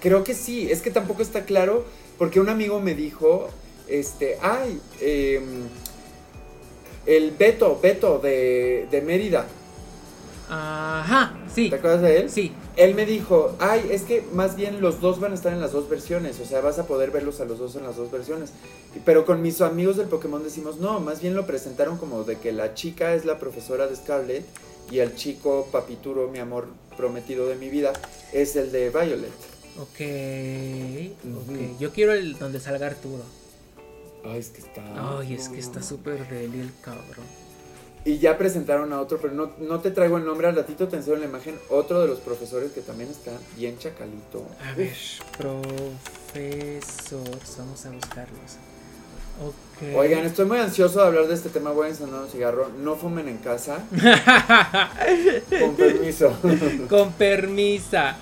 [0.00, 1.84] Creo que sí, es que tampoco está claro
[2.18, 3.48] porque un amigo me dijo
[3.88, 5.68] este, ay, em,
[7.06, 9.46] el Beto, Beto de, de Mérida.
[10.48, 11.68] Ajá, sí.
[11.68, 12.30] ¿Te acuerdas de él?
[12.30, 12.52] Sí.
[12.76, 15.72] Él me dijo, ay, es que más bien los dos van a estar en las
[15.72, 18.52] dos versiones, o sea, vas a poder verlos a los dos en las dos versiones.
[19.04, 22.52] Pero con mis amigos del Pokémon decimos, no, más bien lo presentaron como de que
[22.52, 24.44] la chica es la profesora de Scarlet
[24.90, 27.92] y el chico Papituro, mi amor prometido de mi vida,
[28.32, 29.32] es el de Violet.
[29.78, 29.90] Ok,
[31.44, 31.76] okay.
[31.78, 33.22] Yo quiero el donde salga Arturo.
[34.24, 35.18] Ay, es que está.
[35.18, 37.26] Ay, es que está súper deli el cabrón.
[38.08, 40.96] Y ya presentaron a otro, pero no, no te traigo el nombre, al ratito te
[40.96, 41.56] enseño la imagen.
[41.68, 44.46] Otro de los profesores que también está bien chacalito.
[44.64, 44.96] A ver,
[45.36, 46.86] profesores,
[47.58, 48.56] vamos a buscarlos.
[49.76, 49.94] Okay.
[49.94, 51.72] Oigan, estoy muy ansioso de hablar de este tema.
[51.72, 52.70] Voy a encender un cigarro.
[52.82, 53.84] No fumen en casa.
[55.60, 56.34] Con permiso.
[56.88, 58.16] Con permisa.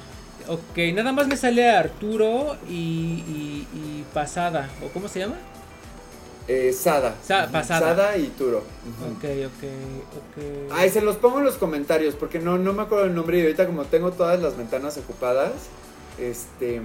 [0.49, 4.69] Ok, nada más me sale Arturo y, y, y Pasada.
[4.85, 5.37] ¿O cómo se llama?
[6.49, 7.17] Eh, Sada.
[7.51, 7.97] pasada.
[7.97, 8.59] Sada y Turo.
[8.59, 9.65] Ok, ok,
[10.17, 10.73] ok.
[10.73, 13.43] Ay, se los pongo en los comentarios porque no, no me acuerdo el nombre y
[13.43, 15.53] ahorita como tengo todas las ventanas ocupadas,
[16.19, 16.81] este...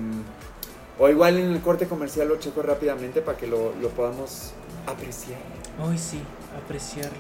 [1.00, 4.52] O igual en el corte comercial lo checo rápidamente para que lo, podamos
[4.86, 5.40] apreciar.
[5.80, 6.20] Ay, sí,
[6.64, 7.18] apreciarlo.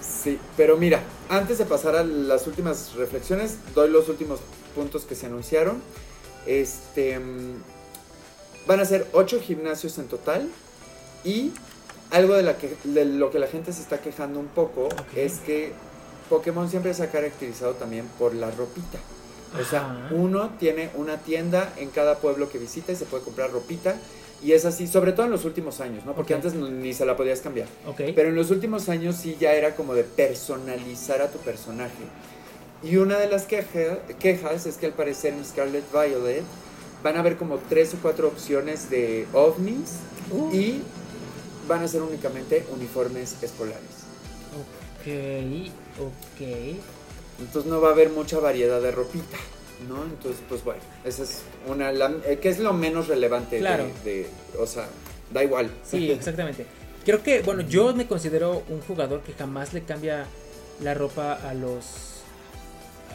[0.00, 4.40] sí, pero mira, antes de pasar a las últimas reflexiones, doy los últimos
[4.74, 5.82] puntos que se anunciaron.
[6.46, 7.20] Este...
[8.66, 10.48] Van a ser ocho gimnasios en total
[11.24, 11.52] y
[12.10, 15.38] algo de, la que, de lo que la gente se está quejando un poco es
[15.38, 15.72] que
[16.28, 18.98] Pokémon siempre se ha caracterizado también por la ropita.
[19.60, 23.52] O sea, uno tiene una tienda en cada pueblo que visita y se puede comprar
[23.52, 23.96] ropita.
[24.42, 26.14] Y es así, sobre todo en los últimos años, ¿no?
[26.14, 27.68] Porque antes ni se la podías cambiar.
[27.96, 32.04] Pero en los últimos años sí ya era como de personalizar a tu personaje.
[32.82, 36.42] Y una de las quejas es que al parecer en Scarlet Violet
[37.02, 39.98] van a haber como tres o cuatro opciones de ovnis
[40.30, 40.52] uh.
[40.52, 40.82] y
[41.66, 44.04] van a ser únicamente uniformes escolares.
[44.54, 45.06] Ok,
[46.00, 46.76] ok.
[47.40, 49.38] Entonces no va a haber mucha variedad de ropita,
[49.88, 50.04] ¿no?
[50.04, 51.90] Entonces, pues bueno, esa es una,
[52.26, 53.86] eh, que es lo menos relevante claro.
[54.04, 54.86] de, o sea,
[55.32, 55.70] da igual.
[55.84, 56.66] Sí, exactamente.
[57.04, 60.26] Creo que, bueno, yo me considero un jugador que jamás le cambia
[60.80, 62.22] la ropa a los,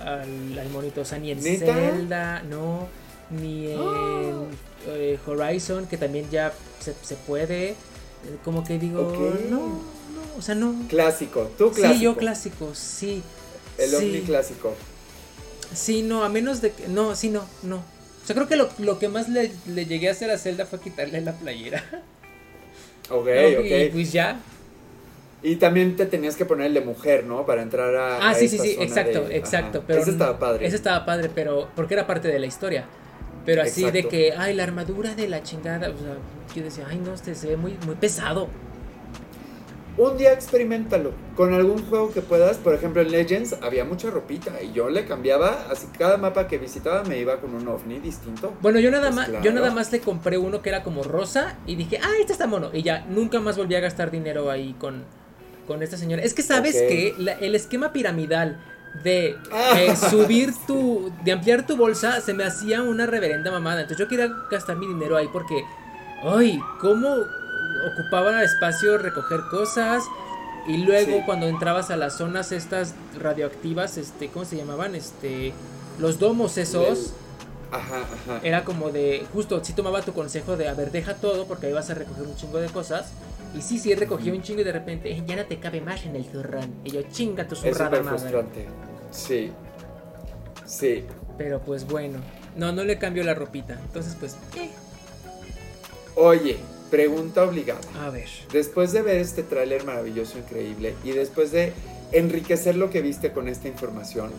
[0.04, 2.88] al, monito, o sea, ni en Zelda, no,
[3.32, 3.80] ni en
[4.88, 7.76] eh, Horizon, que también ya se, se puede
[8.44, 9.14] como que digo,
[9.50, 9.80] no, no,
[10.38, 10.76] o sea, no.
[10.88, 11.94] Clásico, tú clásico.
[11.94, 13.24] Sí, yo clásico, sí.
[13.78, 14.24] El sí.
[14.26, 14.74] clásico.
[15.74, 16.88] Sí, no, a menos de que.
[16.88, 17.78] No, sí, no, no.
[17.78, 19.52] O sea, creo que lo, que más le,
[19.86, 21.84] llegué a hacer a Zelda fue quitarle la playera.
[23.12, 23.66] Ok, ok.
[23.66, 24.40] Y pues ya.
[25.42, 27.44] Y también te tenías que poner el de mujer, ¿no?
[27.44, 28.30] Para entrar a.
[28.30, 29.84] Ah, sí, sí, sí, exacto, exacto.
[29.88, 30.68] Pero ese estaba padre.
[30.68, 31.70] Ese estaba padre, pero.
[31.76, 32.86] Porque era parte de la historia.
[33.50, 35.90] Pero así de que, ay, la armadura de la chingada.
[35.90, 36.18] O sea,
[36.56, 38.48] yo decía, ay, no, este se ve muy, muy pesado.
[39.98, 42.58] Un día experimentalo con algún juego que puedas.
[42.58, 45.66] Por ejemplo, en Legends había mucha ropita y yo le cambiaba.
[45.72, 48.54] Así cada mapa que visitaba me iba con un ovni distinto.
[48.62, 51.58] Bueno, yo nada, pues más, yo nada más le compré uno que era como rosa
[51.66, 52.70] y dije, ah, este está mono.
[52.72, 55.06] Y ya nunca más volví a gastar dinero ahí con,
[55.66, 56.22] con esta señora.
[56.22, 58.62] Es que sabes que el esquema piramidal
[59.04, 59.96] de ah.
[59.96, 63.82] subir tu, de ampliar tu bolsa, se me hacía una reverenda mamada.
[63.82, 65.64] Entonces yo quería gastar mi dinero ahí porque,
[66.24, 67.10] ay, ¿cómo
[67.94, 70.04] ocupaba espacio recoger cosas?
[70.68, 74.96] Y luego cuando entrabas a las zonas estas radioactivas, este, ¿cómo se llamaban?
[74.96, 75.54] Este,
[76.00, 77.14] los domos esos.
[77.72, 78.40] Ajá, ajá.
[78.44, 81.74] Era como de, justo, si tomaba tu consejo de, a ver, deja todo porque ahí
[81.74, 83.12] vas a recoger un chingo de cosas.
[83.58, 86.06] Y sí, sí, recogí un chingo y de repente, eh, ya no te cabe más
[86.06, 86.74] en el zurrón.
[86.84, 88.04] Y yo, chinga tu zurrada madre.
[88.04, 88.66] frustrante.
[89.12, 89.52] Sí.
[90.66, 91.04] Sí.
[91.38, 92.20] Pero pues bueno.
[92.56, 93.80] No, no le cambio la ropita.
[93.86, 94.70] Entonces, pues, eh.
[96.16, 96.58] Oye,
[96.92, 97.80] pregunta obligada.
[98.06, 98.28] A ver.
[98.52, 101.74] Después de ver este tráiler maravilloso, increíble, y después de
[102.12, 104.32] enriquecer lo que viste con esta información,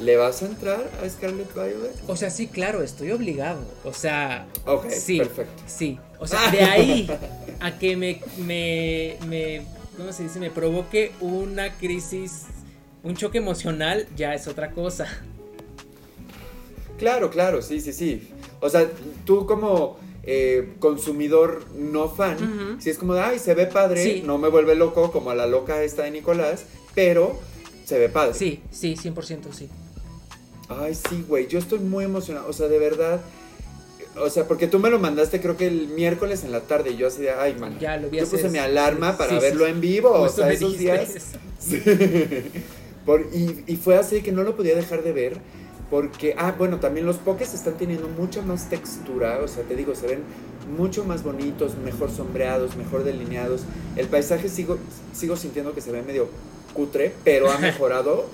[0.00, 1.92] ¿Le vas a entrar a Scarlet Violet?
[2.06, 3.60] O sea, sí, claro, estoy obligado.
[3.84, 5.62] O sea, Ok, sí, perfecto.
[5.66, 7.10] Sí, o sea, de ahí
[7.60, 10.38] a que me, me, me, ¿cómo se dice?
[10.38, 12.44] Me provoque una crisis,
[13.02, 15.08] un choque emocional, ya es otra cosa.
[16.98, 18.28] Claro, claro, sí, sí, sí.
[18.60, 18.88] O sea,
[19.24, 24.48] tú como eh, consumidor no fan, si es como, ay, se ve padre, no me
[24.48, 27.38] vuelve loco como a la loca esta de Nicolás, pero
[27.84, 28.34] se ve padre.
[28.34, 29.68] Sí, sí, 100% sí.
[30.68, 33.20] Ay, sí, güey, yo estoy muy emocionado, o sea, de verdad.
[34.16, 36.96] O sea, porque tú me lo mandaste creo que el miércoles en la tarde y
[36.96, 37.78] yo así de, ay, man.
[37.78, 41.08] Ya lo vi Yo puse mi alarma para verlo en vivo, o sea, esos días.
[41.58, 41.82] Sí.
[43.06, 45.40] Por, y, y, fue así que no lo podía dejar de ver
[45.90, 49.94] porque, ah, bueno, también los pokés están teniendo mucha más textura, o sea, te digo,
[49.94, 50.20] se ven
[50.76, 53.62] mucho más bonitos, mejor sombreados, mejor delineados.
[53.96, 54.78] El paisaje sigo,
[55.14, 56.28] sigo sintiendo que se ve medio
[56.74, 58.26] cutre, pero ha mejorado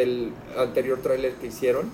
[0.00, 1.90] del anterior tráiler que hicieron.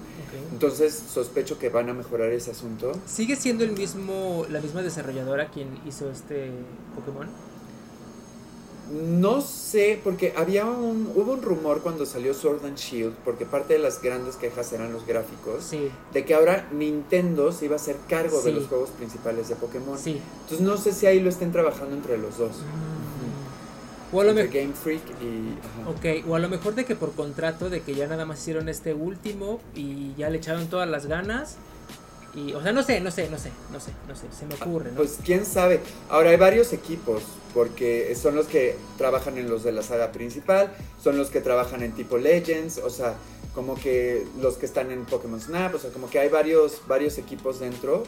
[0.52, 2.92] Entonces sospecho que van a mejorar ese asunto.
[3.06, 6.50] ¿Sigue siendo el mismo, la misma desarrolladora quien hizo este
[6.94, 7.28] Pokémon?
[8.92, 13.72] No sé, porque había un, hubo un rumor cuando salió Sword and Shield, porque parte
[13.72, 15.72] de las grandes quejas eran los gráficos,
[16.12, 19.98] de que ahora Nintendo se iba a hacer cargo de los juegos principales de Pokémon.
[19.98, 22.58] Entonces no sé si ahí lo estén trabajando entre los dos.
[22.58, 22.95] Mm.
[24.12, 27.12] O a lo mejor Game Freak y Ok, o a lo mejor de que por
[27.14, 31.06] contrato de que ya nada más hicieron este último y ya le echaron todas las
[31.06, 31.56] ganas.
[32.34, 34.54] Y, o sea, no sé, no sé, no sé, no sé, no sé, se me
[34.54, 34.96] ocurre, ¿no?
[34.96, 35.80] Pues quién sabe.
[36.10, 37.22] Ahora hay varios equipos,
[37.54, 40.70] porque son los que trabajan en los de la saga principal,
[41.02, 43.14] son los que trabajan en tipo Legends, o sea,
[43.54, 47.16] como que los que están en Pokémon Snap, o sea, como que hay varios, varios
[47.16, 48.04] equipos dentro.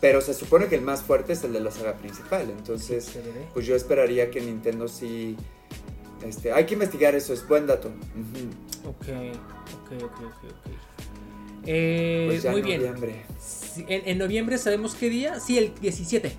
[0.00, 2.50] Pero se supone que el más fuerte es el de la saga principal.
[2.50, 3.10] Entonces,
[3.54, 5.36] pues yo esperaría que Nintendo sí.
[6.24, 7.88] Este, hay que investigar eso, es buen dato.
[8.84, 10.86] Ok, ok, ok, ok,
[11.66, 13.24] eh, pues ya muy noviembre.
[13.76, 14.02] bien.
[14.06, 15.40] En, noviembre sabemos qué día.
[15.40, 16.32] Sí, el 17.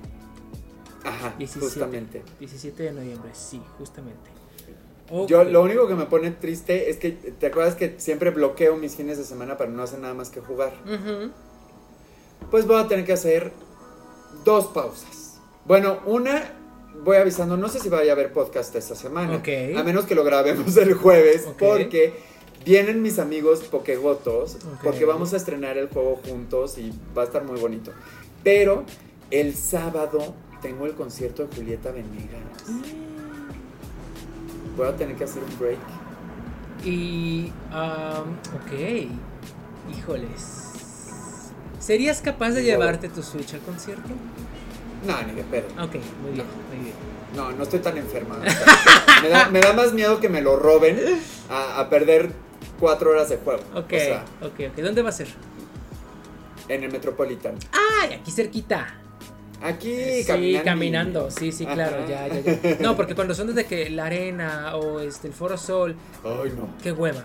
[1.04, 2.24] Ajá, justamente.
[2.40, 4.38] 17 de noviembre, sí, justamente.
[5.28, 8.96] Yo lo único que me pone triste es que, ¿te acuerdas que siempre bloqueo mis
[8.96, 10.74] fines de semana para no hacer nada más que jugar?
[12.52, 13.52] Pues voy a tener que hacer
[14.44, 15.40] dos pausas.
[15.66, 16.54] Bueno, una,
[17.04, 19.42] voy avisando, no sé si vaya a haber podcast esta semana.
[19.78, 22.14] A menos que lo grabemos el jueves, porque
[22.66, 27.44] vienen mis amigos Pokegotos, porque vamos a estrenar el juego juntos y va a estar
[27.44, 27.92] muy bonito.
[28.44, 28.86] Pero
[29.32, 32.68] el sábado tengo el concierto de Julieta Venegas.
[32.68, 32.82] Mm.
[34.78, 35.80] Voy a tener que hacer un break.
[36.86, 38.72] Y, um, ok,
[39.98, 40.67] híjoles.
[41.80, 44.10] ¿Serías capaz de llevarte tu Switch al concierto?
[45.06, 45.68] No, ni de pedo.
[45.82, 46.96] Ok, muy bien, muy bien.
[47.36, 48.38] No, no estoy tan enferma.
[49.52, 51.00] me, da, más miedo que me lo roben
[51.50, 52.32] a, perder
[52.80, 53.62] cuatro horas de juego.
[53.76, 53.94] Ok,
[54.42, 54.78] ok, ok.
[54.78, 55.28] ¿Dónde va a ser?
[56.68, 57.56] En el Metropolitan.
[57.72, 58.16] ¡Ay!
[58.16, 58.96] Aquí cerquita.
[59.62, 61.32] Aquí sí, caminando.
[61.32, 62.78] Sí, sí, claro, ya, ya, ya.
[62.80, 65.96] No, porque cuando son desde que la arena o este el Foro Sol.
[66.24, 66.70] Ay, no.
[66.82, 67.24] Qué hueva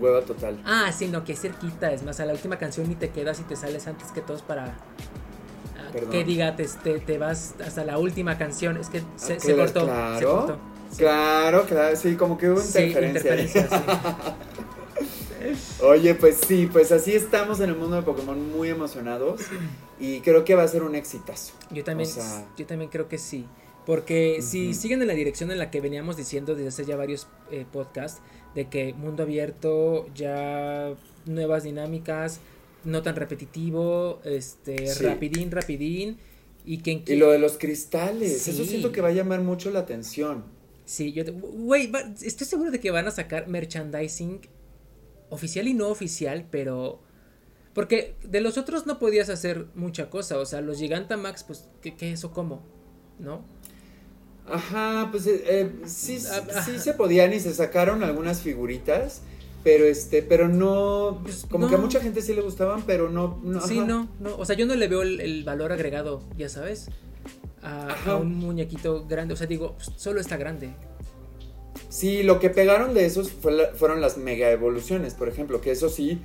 [0.00, 0.60] hueva total.
[0.64, 1.92] Ah, sí, no, que cerquita.
[1.92, 4.42] Es más, a la última canción ni te quedas y te sales antes que todos
[4.42, 4.76] para.
[5.76, 6.66] Ah, que diga, te,
[7.00, 8.76] te, vas hasta la última canción.
[8.76, 9.84] Es que se, ah, cortó.
[9.84, 10.58] Claro.
[10.96, 13.34] Claro, claro, sí, como que hubo interferencia.
[13.34, 13.68] interferencia
[15.82, 19.40] Oye, pues sí, pues así estamos en el mundo de Pokémon muy emocionados
[19.98, 21.54] y creo que va a ser un exitazo.
[21.70, 22.08] Yo también,
[22.56, 23.46] yo también creo que sí.
[23.86, 27.28] Porque si siguen en la dirección en la que veníamos diciendo desde hace ya varios
[27.50, 28.22] eh, podcasts,
[28.54, 30.94] de que mundo abierto, ya
[31.26, 32.40] nuevas dinámicas,
[32.84, 36.18] no tan repetitivo, este, rapidín, rapidín,
[36.64, 37.02] y que...
[37.06, 40.44] Y lo de los cristales, eso siento que va a llamar mucho la atención.
[40.84, 41.90] Sí, yo, güey,
[42.22, 44.40] estoy seguro de que van a sacar merchandising
[45.30, 47.00] oficial y no oficial, pero...
[47.72, 51.96] Porque de los otros no podías hacer mucha cosa, o sea, los Gigantamax, pues, ¿qué,
[51.96, 52.62] qué eso cómo?
[53.18, 53.44] ¿No?
[54.46, 59.22] Ajá, pues eh, eh sí, ah, sí se podían y se sacaron algunas figuritas,
[59.62, 63.40] pero este, pero no, pues, como que a mucha gente sí le gustaban, pero no,
[63.42, 66.90] no Sí, no, no, o sea, yo no le veo el, valor agregado, ya sabes,
[67.62, 70.74] a, un muñequito grande, o sea, digo, pues, solo está grande.
[71.88, 76.20] Sí, lo que pegaron de esos fueron las mega evoluciones, por ejemplo, que eso sí,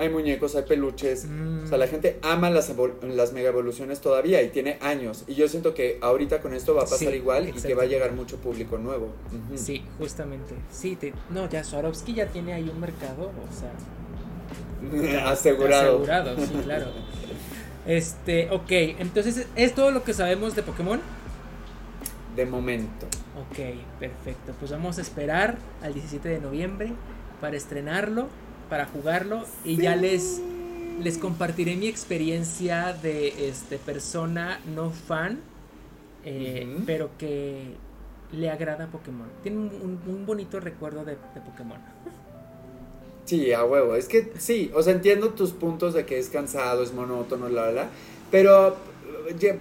[0.00, 1.26] hay muñecos, hay peluches.
[1.64, 1.90] O sea, la mm.
[1.90, 5.24] gente ama las, las mega evoluciones todavía y tiene años.
[5.26, 7.86] Y yo siento que ahorita con esto va a pasar igual y que va a
[7.86, 9.08] llegar mucho público nuevo.
[9.56, 10.54] Sí, justamente.
[10.72, 10.96] Sí,
[11.28, 13.72] no, ya Swarovski ya tiene ahí un mercado, o sea.
[15.30, 16.02] asegurado.
[16.02, 16.86] Asegurado, sí, claro.
[17.86, 21.00] Este, ok, entonces, ¿es todo lo que sabemos de Pokémon?
[22.36, 23.06] De momento.
[23.36, 23.58] Ok,
[23.98, 24.54] perfecto.
[24.58, 26.92] Pues vamos a esperar al 17 de noviembre
[27.40, 28.28] para estrenarlo
[28.70, 30.40] para jugarlo y ya les
[31.00, 35.40] les compartiré mi experiencia de este persona no fan
[36.24, 37.74] eh, pero que
[38.32, 39.28] le agrada Pokémon.
[39.42, 41.78] Tiene un, bonito recuerdo de, Pokémon.
[43.24, 43.96] Sí a huevo.
[43.96, 47.70] Es que sí o sea entiendo tus puntos de que es cansado es monótono la
[47.70, 47.88] la
[48.30, 48.76] pero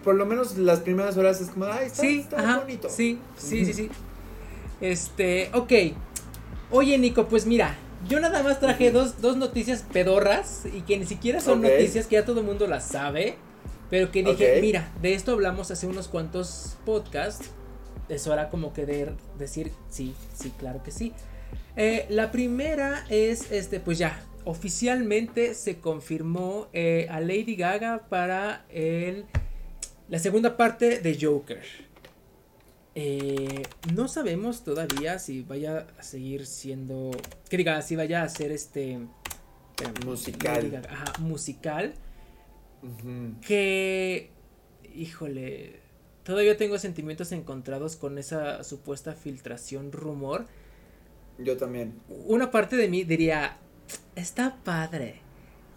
[0.03, 2.25] por lo menos las primeras horas es como ay está, sí,
[2.59, 3.89] bonito sí sí sí sí.
[4.81, 5.71] Este ok.
[6.71, 11.05] Oye Nico pues mira yo nada más traje dos, dos, noticias pedorras y que ni
[11.05, 13.35] siquiera son noticias que ya todo el mundo las sabe.
[13.89, 17.49] Pero que dije, mira, de esto hablamos hace unos cuantos podcasts.
[18.07, 21.13] Es hora como que de decir, sí, sí, claro que sí.
[21.75, 28.65] Eh, la primera es, este, pues ya, oficialmente se confirmó eh, a Lady Gaga para
[28.69, 29.25] el,
[30.07, 31.63] la segunda parte de Joker.
[33.01, 33.63] Eh,
[33.95, 37.11] no sabemos todavía si vaya a seguir siendo.
[37.47, 38.99] Que diga, si vaya a ser este.
[40.05, 40.81] musical.
[41.19, 41.93] musical.
[43.41, 44.31] Que.
[44.93, 45.79] Híjole.
[46.25, 50.47] Todavía tengo sentimientos encontrados con esa supuesta filtración rumor.
[51.37, 52.01] Yo también.
[52.09, 53.59] Una parte de mí diría.
[54.13, 55.21] Está padre.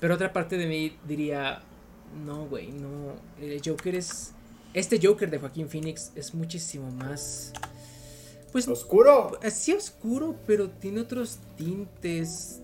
[0.00, 1.62] Pero otra parte de mí diría.
[2.26, 3.14] No, güey, no.
[3.40, 4.34] El Joker es
[4.74, 7.52] este Joker de Joaquín Phoenix es muchísimo más.
[8.52, 8.68] Pues.
[8.68, 9.38] ¿Oscuro?
[9.50, 12.60] Sí, oscuro, pero tiene otros tintes.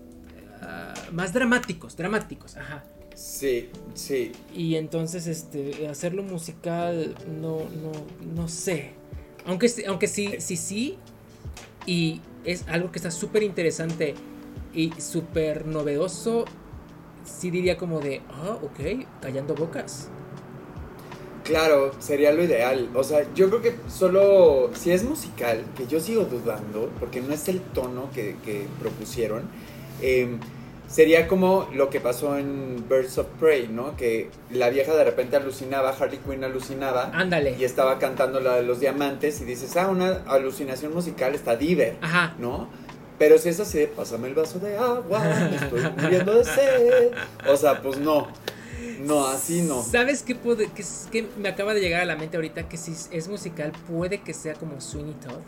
[0.61, 2.83] Ah, más dramáticos, dramáticos, ajá.
[3.15, 4.31] Sí, sí.
[4.55, 7.91] Y entonces, este, hacerlo musical, no, no,
[8.35, 8.91] no sé.
[9.45, 10.97] Aunque, aunque sí, sí, sí.
[11.85, 14.13] Y es algo que está súper interesante
[14.73, 16.45] y súper novedoso.
[17.25, 20.09] Sí diría como de, ah, ok, callando bocas.
[21.49, 22.89] Claro, sería lo ideal.
[22.93, 27.33] O sea, yo creo que solo si es musical, que yo sigo dudando, porque no
[27.33, 29.49] es el tono que, propusieron,
[29.99, 30.39] em,
[30.87, 33.97] sería como lo que pasó en Birds of Prey, ¿no?
[33.97, 37.09] Que la vieja de repente alucinaba, Harley Quinn alucinaba.
[37.15, 37.55] Ándale.
[37.57, 41.97] Y estaba cantando la de los diamantes y dices, ah, una alucinación musical está diver,
[42.01, 42.35] Ajá.
[42.37, 42.69] ¿no?
[43.17, 47.11] Pero si es así, pásame el vaso de agua, me estoy muriendo de sed.
[47.47, 48.27] O sea, pues no.
[49.01, 49.83] No, así no.
[49.83, 52.67] ¿Sabes qué, puede, que, me acaba de llegar a la mente ahorita?
[52.67, 55.41] Que si es musical, puede que sea como Sweeney Todd.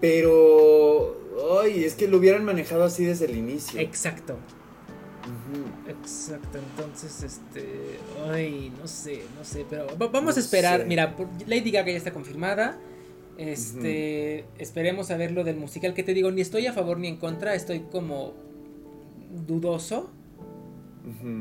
[0.00, 1.16] Pero.
[1.60, 3.80] Ay, es que lo hubieran manejado así desde el inicio.
[3.80, 4.36] Exacto.
[5.88, 7.98] Exacto, entonces, este.
[8.30, 10.86] Ay, no sé, no sé, pero vamos a esperar.
[10.86, 11.14] Mira,
[11.46, 12.78] Lady Gaga ya está confirmada.
[13.36, 17.06] Este, esperemos a ver lo del musical que te digo, ni estoy a favor ni
[17.06, 18.34] en contra, estoy como
[19.46, 20.10] dudoso.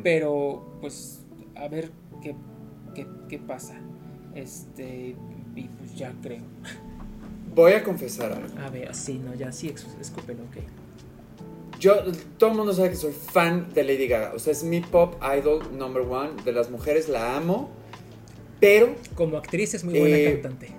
[0.03, 1.21] Pero, pues,
[1.55, 2.35] a ver qué,
[3.29, 3.75] qué, pasa.
[4.35, 5.15] Este,
[5.55, 6.43] y pues ya creo.
[7.55, 8.59] Voy a confesar algo.
[8.59, 10.57] A ver, sí, no, ya sí, escúpelo, ok.
[11.79, 11.95] Yo,
[12.37, 14.33] todo el mundo sabe que soy fan de Lady Gaga.
[14.35, 16.31] O sea, es mi pop idol number one.
[16.43, 17.69] De las mujeres la amo.
[18.59, 18.95] Pero.
[19.15, 20.69] Como actriz es muy buena eh, cantante.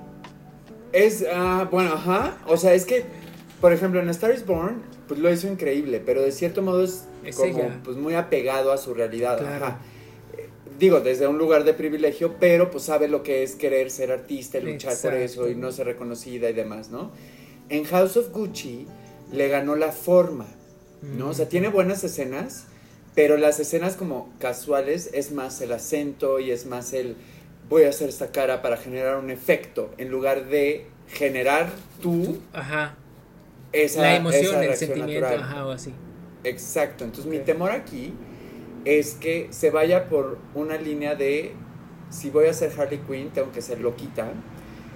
[0.92, 2.38] Es, ah, bueno, ajá.
[2.46, 3.04] O sea, es que,
[3.60, 6.02] por ejemplo, en Star is Born, pues lo hizo increíble.
[6.04, 7.04] Pero de cierto modo es
[7.36, 9.78] como pues muy apegado a su realidad.
[10.36, 10.48] Eh,
[10.78, 14.58] digo, desde un lugar de privilegio, pero pues sabe lo que es querer ser artista
[14.58, 17.10] y luchar por eso y no ser reconocida y demás, ¿no?
[17.68, 18.86] En House of Gucci
[19.32, 20.46] le ganó la forma.
[21.02, 21.28] ¿no?
[21.28, 22.64] O sea, tiene buenas escenas,
[23.14, 27.16] pero las escenas como casuales es más el acento y es más el
[27.68, 31.68] voy a hacer esta cara para generar un efecto en lugar de generar
[32.00, 32.96] tú ajá.
[33.72, 35.92] esa la emoción, el sentimiento, ajá, o así.
[36.44, 37.04] Exacto.
[37.04, 38.12] Entonces mi temor aquí
[38.84, 41.52] es que se vaya por una línea de
[42.10, 44.32] si voy a ser Harley Quinn tengo que ser loquita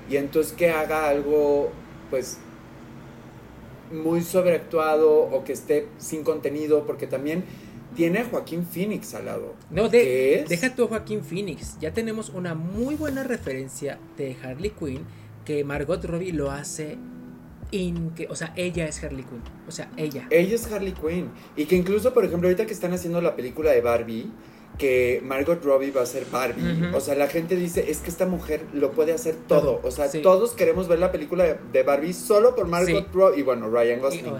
[0.08, 1.70] y entonces que haga algo
[2.10, 2.38] pues
[3.92, 7.44] muy sobreactuado o que esté sin contenido porque también
[7.94, 9.54] tiene a Joaquín Phoenix al lado.
[9.70, 11.78] No, de, deja tú a Joaquín Phoenix.
[11.78, 15.04] Ya tenemos una muy buena referencia de Harley Quinn
[15.44, 16.96] que Margot Robbie lo hace
[18.14, 19.42] que, o sea, ella es Harley Quinn.
[19.66, 20.26] O sea, ella.
[20.30, 21.30] Ella es Harley Quinn.
[21.56, 24.30] Y que incluso, por ejemplo, ahorita que están haciendo la película de Barbie,
[24.78, 26.90] que Margot Robbie va a ser Barbie.
[26.94, 29.80] O sea, la gente dice, es que esta mujer lo puede hacer todo.
[29.82, 33.40] O sea, todos queremos ver la película de Barbie solo por Margot Robbie.
[33.40, 34.34] Y bueno, Ryan Gosling.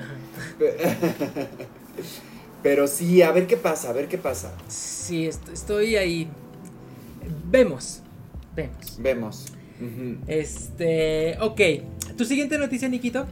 [2.63, 4.53] Pero sí, a ver qué pasa, a ver qué pasa.
[4.69, 6.29] Sí, estoy ahí.
[7.51, 8.03] Vemos.
[8.55, 8.99] Vemos.
[8.99, 9.47] Vemos.
[10.27, 11.61] Este, ok.
[12.17, 13.27] ¿Tu siguiente noticia, Nikito?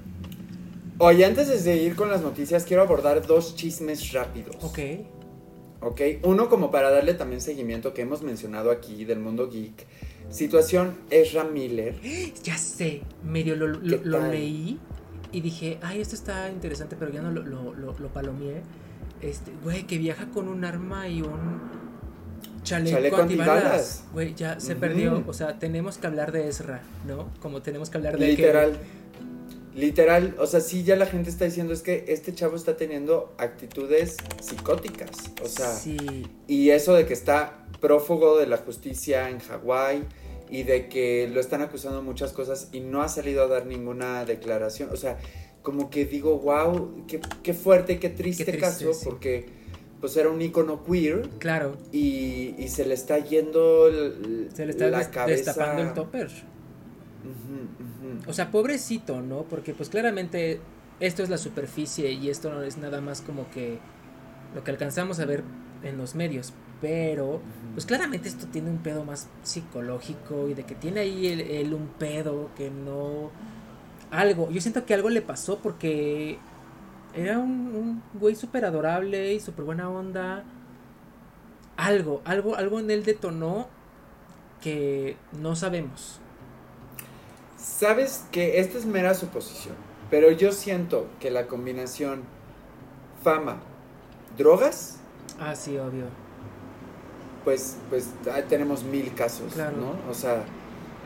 [0.99, 4.57] Oye, antes de seguir con las noticias, quiero abordar dos chismes rápidos.
[4.61, 4.79] Ok.
[5.83, 9.87] Ok, uno como para darle también seguimiento que hemos mencionado aquí del mundo geek.
[10.29, 11.99] Situación Ezra Miller.
[12.43, 13.69] Ya sé, medio lo,
[14.29, 14.79] leí
[15.33, 17.95] y dije, ay, esto está interesante, pero ya no lo, lo.
[19.23, 21.61] Este, güey, que viaja con un arma y un
[22.63, 24.05] chaleco, antibalas.
[24.13, 25.25] Güey, ya se perdió.
[25.27, 27.29] O sea, tenemos que hablar de Ezra, ¿no?
[27.41, 28.27] Como tenemos que hablar de.
[28.27, 28.79] Literal.
[29.75, 33.35] Literal, o sea, sí, ya la gente está diciendo es que este chavo está teniendo
[33.39, 35.11] actitudes psicóticas.
[35.45, 36.27] O sea, sí.
[36.49, 40.03] y eso de que está prófugo de la justicia en Hawái
[40.51, 43.67] y de que lo están acusando de muchas cosas y no ha salido a dar
[43.67, 44.91] ninguna declaración.
[44.93, 45.19] O sea,
[45.63, 49.60] como que digo, wow, qué, qué fuerte, qué triste, qué triste caso, porque
[50.01, 51.29] pues era un icono queer.
[51.39, 51.77] Claro.
[51.93, 53.91] Y, y se le está yendo
[54.53, 55.53] se le está la cabeza.
[55.53, 56.31] destapando el topper.
[58.27, 59.43] O sea, pobrecito, ¿no?
[59.45, 60.61] Porque pues claramente
[61.01, 63.79] esto es la superficie y esto no es nada más como que
[64.55, 65.45] lo que alcanzamos a ver
[65.83, 66.53] en los medios.
[66.81, 67.43] Pero,
[67.75, 71.89] pues claramente esto tiene un pedo más psicológico y de que tiene ahí el un
[71.89, 73.31] pedo que no...
[74.11, 76.39] Algo, yo siento que algo le pasó porque
[77.15, 80.45] era un, güey súper adorable y súper buena onda.
[81.77, 83.69] Algo, algo, algo en él detonó
[84.61, 86.21] que no sabemos.
[87.57, 89.75] Sabes que esta es mera suposición,
[90.11, 92.23] pero yo siento que la combinación
[93.23, 93.61] fama,
[94.37, 94.99] drogas.
[95.39, 96.05] Ah, sí, obvio.
[97.45, 98.11] Pues, pues
[98.49, 100.11] tenemos mil casos, ¿no?
[100.11, 100.45] O sea,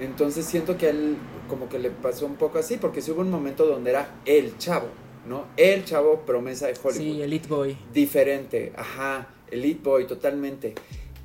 [0.01, 1.17] entonces siento que a él
[1.49, 4.59] como que le pasó un poco así, porque sí hubo un momento donde era el
[4.59, 4.89] chavo.
[5.27, 5.47] ¿No?
[5.57, 7.15] El chavo promesa de Hollywood.
[7.17, 7.77] Sí, Elite Boy.
[7.93, 10.75] Diferente, ajá, Elite Boy, totalmente.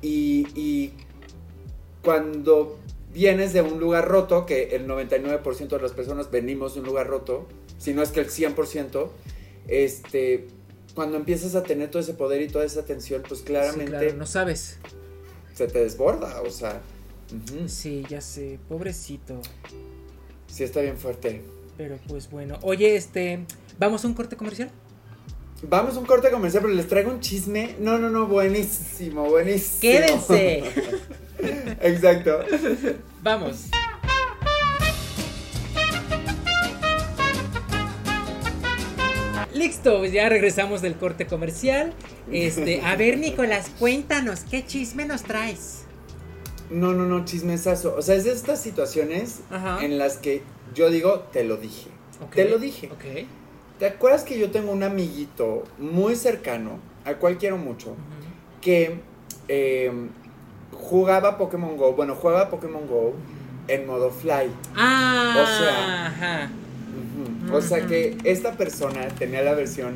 [0.02, 0.92] Y,
[2.02, 2.78] cuando
[3.12, 7.08] vienes de un lugar roto, que el 99% de las personas venimos de un lugar
[7.08, 7.46] roto,
[7.78, 9.10] si no es que el 100%,
[9.68, 10.48] este,
[10.94, 14.14] cuando empiezas a tener todo ese poder y toda esa atención, pues claramente...
[14.14, 14.78] no sabes.
[15.52, 16.80] Se te desborda, o sea...
[17.66, 19.40] Sí, ya sé, pobrecito.
[20.46, 21.42] Sí, está bien fuerte.
[21.76, 23.40] Pero pues bueno, oye, este,
[23.80, 24.70] ¿Vamos a un corte comercial?
[25.62, 27.76] Vamos a un corte comercial, pero les traigo un chisme.
[27.80, 29.80] No, no, no, buenísimo, buenísimo.
[29.80, 30.64] Quédense.
[31.80, 32.40] Exacto.
[33.22, 33.70] Vamos.
[39.54, 41.94] Listo, pues ya regresamos del corte comercial.
[42.30, 45.84] Este, a ver, Nicolás, cuéntanos, ¿qué chisme nos traes?
[46.68, 47.94] No, no, no, chismesazo.
[47.96, 49.40] O sea, es de estas situaciones
[49.80, 50.42] en las que
[50.74, 51.88] yo digo, te lo dije.
[52.34, 52.90] Te lo dije.
[52.92, 53.39] Ok.
[53.80, 56.72] ¿Te acuerdas que yo tengo un amiguito muy cercano,
[57.06, 57.96] al cual quiero mucho,
[58.60, 59.00] que
[59.48, 60.10] em,
[60.70, 63.14] jugaba Pokémon Go, bueno, juega Pokémon Go
[63.68, 64.50] en modo fly.
[64.76, 66.50] Ah, o sea,
[67.56, 69.94] o sea que esta persona tenía la versión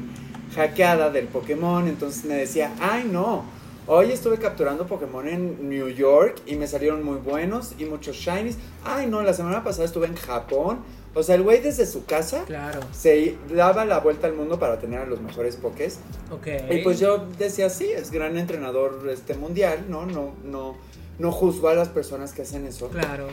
[0.54, 3.44] hackeada del Pokémon, entonces me decía, ay no,
[3.86, 8.56] hoy estuve capturando Pokémon en New York y me salieron muy buenos y muchos shinies.
[8.82, 10.78] Ay no, la semana pasada estuve en Japón
[11.14, 12.80] o sea, el güey desde su casa claro.
[12.92, 15.98] se daba la vuelta al mundo para tener a los mejores pokés.
[16.30, 16.48] Ok.
[16.70, 20.06] Y pues yo decía, sí, es gran entrenador este mundial, ¿no?
[20.06, 20.76] No, no,
[21.18, 22.88] no juzgo a las personas que hacen eso.
[22.88, 23.28] Claro.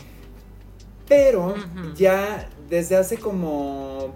[1.07, 1.55] Pero
[1.95, 4.13] ya desde hace como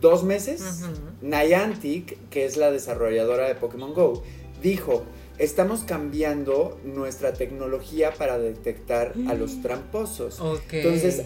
[0.00, 0.82] dos meses,
[1.22, 4.22] Niantic, que es la desarrolladora de Pokémon Go,
[4.62, 5.04] dijo,
[5.38, 10.40] estamos cambiando nuestra tecnología para detectar a los tramposos.
[10.40, 10.72] Ok.
[10.72, 11.24] Entonces,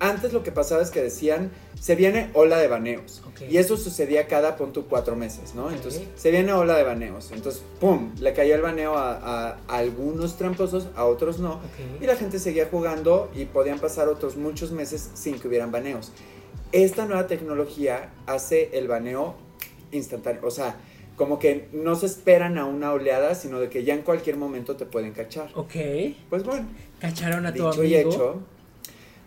[0.00, 3.22] antes lo que pasaba es que decían, se viene ola de baneos.
[3.48, 5.70] Y eso sucedía cada punto cuatro meses, ¿no?
[5.70, 7.30] Entonces, se viene ola de baneos.
[7.32, 8.12] Entonces, ¡pum!
[8.20, 11.60] Le caía el baneo a, algunos tramposos, a otros no.
[12.00, 16.12] Y la gente seguía jugando y podían pasar otros muchos meses sin que hubieran baneos.
[16.72, 19.36] Esta nueva tecnología hace el baneo
[19.92, 20.42] instantáneo.
[20.44, 20.76] O sea,
[21.16, 24.76] como que no se esperan a una oleada, sino de que ya en cualquier momento
[24.76, 25.50] te pueden cachar.
[25.54, 25.74] Ok.
[26.30, 26.66] Pues bueno.
[27.00, 27.84] ¿Cacharon a tu amigo?
[27.84, 28.40] y hecho,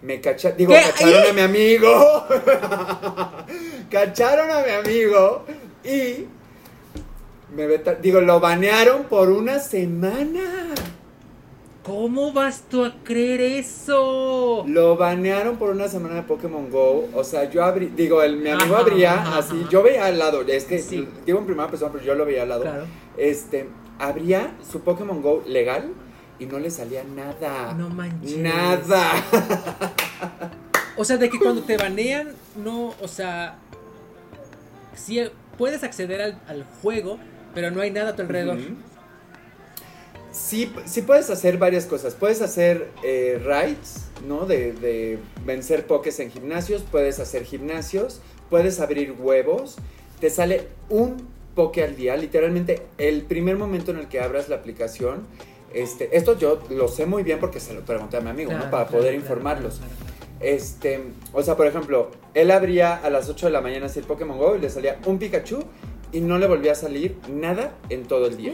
[0.02, 2.26] me cacharon, digo, cacharon a mi amigo.
[3.90, 5.46] cacharon a mi amigo
[5.84, 6.26] y
[7.56, 7.68] me
[8.02, 10.74] digo, lo banearon por una semana.
[11.84, 14.64] ¿Cómo vas tú a creer eso?
[14.68, 17.10] Lo banearon por una semana de Pokémon Go.
[17.14, 20.66] O sea, yo abrí, digo, el, mi amigo abría así, yo veía al lado, es
[20.66, 20.78] que
[21.26, 22.66] digo en primera persona, pero yo lo veía al lado.
[23.18, 25.92] Este, abría su Pokémon Go legal
[26.42, 27.74] y no le salía nada.
[27.74, 28.38] No manches.
[28.38, 29.24] Nada.
[30.98, 33.60] O sea, de que cuando te banean, no, o sea,
[34.96, 35.22] sí
[35.58, 37.18] puedes acceder al, juego,
[37.54, 38.58] pero no hay nada a tu alrededor.
[40.32, 42.16] Sí, sí puedes hacer varias cosas.
[42.16, 44.46] Puedes hacer eh, rides, ¿no?
[44.46, 48.20] De, de vencer pokés en gimnasios, puedes hacer gimnasios,
[48.50, 49.78] puedes abrir huevos,
[50.20, 54.56] te sale un poke al día, literalmente el primer momento en el que abras la
[54.56, 55.26] aplicación
[55.74, 58.70] este, esto yo lo sé muy bien porque se lo pregunté a mi amigo, ¿no?
[58.70, 59.82] Para poder informarlos.
[60.40, 61.04] Este,
[61.34, 64.38] o sea, por ejemplo, él abría a las 8 de la mañana así el Pokémon
[64.38, 65.64] Go y le salía un Pikachu
[66.12, 68.54] y no le volvía a salir nada en todo el día.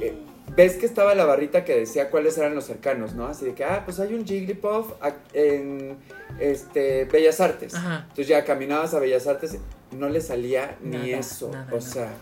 [0.00, 0.14] Eh,
[0.54, 3.26] ves que estaba la barrita que decía cuáles eran los cercanos, ¿no?
[3.26, 4.92] Así de que, ah, pues hay un Jigglypuff
[5.32, 5.96] en
[6.38, 7.74] este, Bellas Artes.
[7.74, 9.58] Entonces ya caminabas a Bellas Artes,
[9.92, 11.50] no le salía ni eso.
[11.72, 12.12] o sea,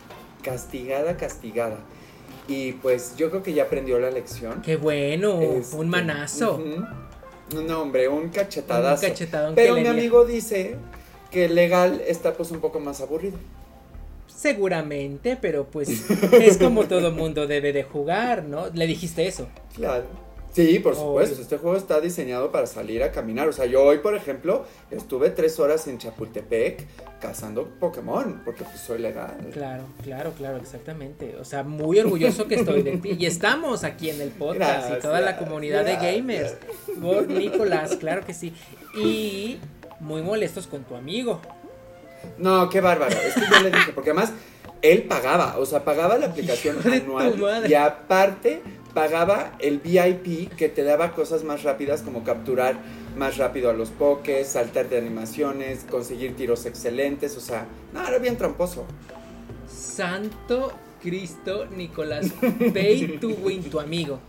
[0.42, 1.78] castigada, castigada.
[2.48, 4.62] Y pues yo creo que ya aprendió la lección.
[4.62, 6.62] Qué bueno, un este, manazo.
[7.54, 9.04] No, hombre, un cachetadazo.
[9.04, 10.76] Un cachetadón Pero mi amigo dice
[11.30, 13.38] que legal está pues un poco más aburrido.
[14.26, 18.68] Seguramente, pero pues es como todo mundo debe de jugar, ¿no?
[18.70, 19.46] Le dijiste eso.
[19.74, 20.04] Claro.
[20.52, 21.40] Sí, por supuesto.
[21.40, 23.48] Este juego está diseñado para salir a caminar.
[23.48, 26.86] O sea, yo hoy, por ejemplo, estuve tres horas en Chapultepec
[27.20, 29.36] cazando Pokémon, porque pues soy legal.
[29.52, 31.36] Claro, claro, claro, exactamente.
[31.40, 33.16] O sea, muy orgulloso que estoy de ti.
[33.18, 36.56] Y estamos aquí en el podcast y toda la comunidad de gamers.
[37.00, 38.52] Por Nicolás, claro que sí.
[38.94, 39.58] Y
[40.00, 41.40] muy molestos con tu amigo.
[42.36, 43.16] No, qué bárbaro.
[43.16, 44.32] Es que yo le dije, porque además
[44.82, 48.62] él pagaba, o sea, pagaba la aplicación anual y aparte
[48.94, 52.76] pagaba el VIP que te daba cosas más rápidas como capturar
[53.16, 58.18] más rápido a los pokés, saltar de animaciones, conseguir tiros excelentes, o sea, no, era
[58.18, 58.86] bien tramposo.
[59.68, 60.72] Santo
[61.02, 62.32] Cristo Nicolás,
[62.72, 64.20] pay to win, tu amigo.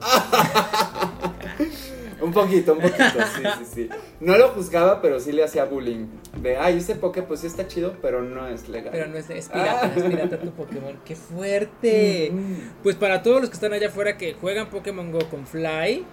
[2.20, 3.88] un poquito, un poquito, sí, sí, sí.
[4.20, 6.06] No lo juzgaba, pero sí le hacía bullying.
[6.46, 8.90] De, ay, ese Poké pues sí está chido, pero no es legal.
[8.92, 10.96] Pero no es, es pirata, es pirata tu Pokémon.
[11.04, 12.30] ¡Qué fuerte!
[12.32, 12.82] Mm.
[12.84, 16.06] Pues para todos los que están allá afuera que juegan Pokémon Go con Fly,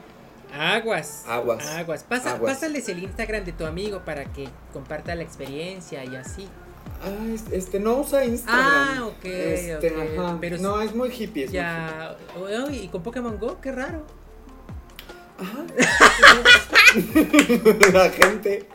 [0.51, 1.23] aguas.
[1.27, 1.67] Aguas.
[1.67, 2.03] Aguas.
[2.03, 6.47] Pasa, Pásales el Instagram de tu amigo para que comparta la experiencia y así.
[7.03, 8.63] Ah, este no usa Instagram.
[8.65, 9.25] Ah, ok.
[9.25, 9.93] Este,
[10.41, 11.47] Pero no, es muy hippie.
[11.47, 12.17] ya.
[12.71, 14.03] y con Pokémon Go, qué raro.
[15.37, 15.63] Ajá.
[17.93, 18.67] la gente.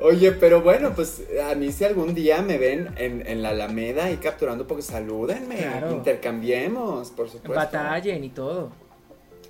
[0.00, 4.16] Oye, pero bueno, pues a mí si algún día me ven en, la Alameda y
[4.16, 7.54] capturando, porque salúdenme, intercambiemos, por supuesto.
[7.54, 8.70] Batallen y todo.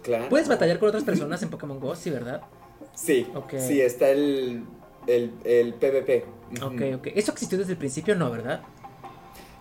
[0.02, 0.28] Claro.
[0.28, 2.42] ¿Puedes batallar con otras personas en Pokémon Go, sí, verdad?
[2.94, 3.26] Sí,
[3.58, 4.64] sí, está el,
[5.06, 6.24] el, PvP.
[6.62, 7.06] Ok, ok.
[7.14, 8.62] Eso existió desde el principio, ¿no, verdad?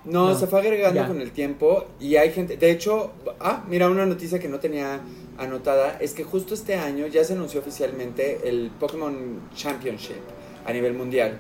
[0.06, 4.06] No, se fue agregando con el tiempo y hay gente, de hecho, ah, mira, una
[4.06, 5.02] noticia que no tenía
[5.38, 10.39] anotada es que justo este año ya se anunció oficialmente el Pokémon Championship
[10.70, 11.38] a nivel mundial.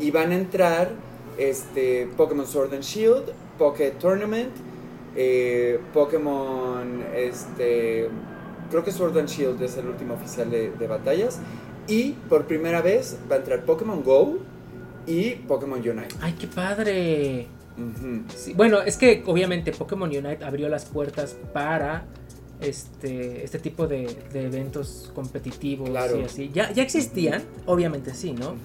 [0.00, 0.90] Y van a entrar
[1.38, 4.50] este, Pokémon Sword and Shield, Poké Tournament,
[5.16, 8.08] eh, Pokémon, este,
[8.70, 11.40] creo que Sword and Shield es el último oficial de, batallas.
[11.86, 14.38] Y por primera vez va a entrar Pokémon Go
[15.06, 16.14] y Pokémon Unite.
[16.20, 17.48] ¡Ay, qué padre!
[18.54, 22.04] bueno, es que obviamente Pokémon Unite abrió las puertas para
[22.68, 26.50] este, este tipo de, eventos competitivos y así.
[26.52, 27.42] ¿Ya, ¿Ya existían?
[27.66, 28.56] Obviamente sí, ¿no?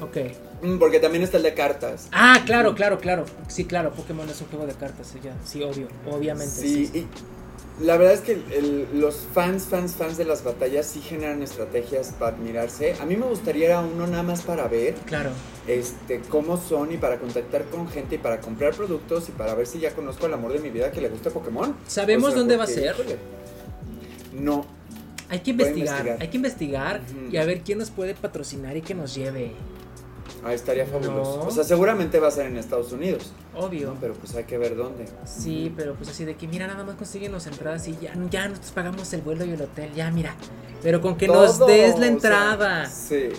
[0.00, 0.16] Ok.
[0.62, 2.08] Mm, porque también está el de cartas.
[2.12, 3.24] Ah, claro, claro, claro.
[3.48, 5.36] Sí, claro, Pokémon es un juego de cartas, ya.
[5.44, 6.50] Sí, obvio, obviamente.
[6.50, 7.06] Sí,
[7.80, 12.36] la verdad es que los fans, fans, fans de las batallas sí generan estrategias para
[12.36, 12.94] admirarse.
[13.00, 14.94] A mí me gustaría uno nada más para ver.
[15.06, 15.30] Claro.
[15.66, 19.66] Este, cómo son y para contactar con gente y para comprar productos y para ver
[19.66, 21.74] si ya conozco el amor de mi vida que le gusta Pokémon.
[21.86, 22.94] ¿Sabemos dónde va a ser?
[24.32, 24.66] No.
[25.28, 27.00] Hay que investigar, hay que investigar
[27.30, 29.52] y a ver quién nos puede patrocinar y que nos lleve.
[30.44, 31.44] Ah, estaría fabuloso.
[31.46, 33.32] O sea, seguramente va a ser en Estados Unidos.
[33.54, 33.96] Obvio.
[34.00, 35.06] Pero pues hay que ver dónde.
[35.24, 38.48] Sí, pero pues así de que, mira, nada más consiguen las entradas y ya, ya
[38.48, 40.34] nosotros pagamos el vuelo y el hotel, ya, mira.
[40.82, 42.86] Pero con que nos des la entrada.
[42.86, 43.30] sí.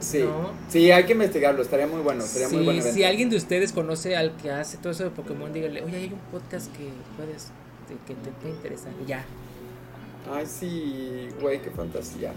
[0.00, 0.22] Sí,
[0.68, 2.82] sí, hay que investigarlo, estaría muy bueno, sería muy bueno.
[2.82, 6.12] Si alguien de ustedes conoce al que hace todo eso de Pokémon, dígale, oye, hay
[6.12, 7.52] un podcast que puedes,
[8.06, 9.24] que te puede interesar, ya.
[10.30, 12.34] Ay, sí, güey, qué fantasía.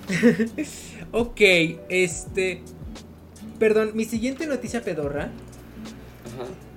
[1.11, 1.41] ok,
[1.89, 2.63] este,
[3.59, 5.31] Perdón, mi siguiente noticia pedorra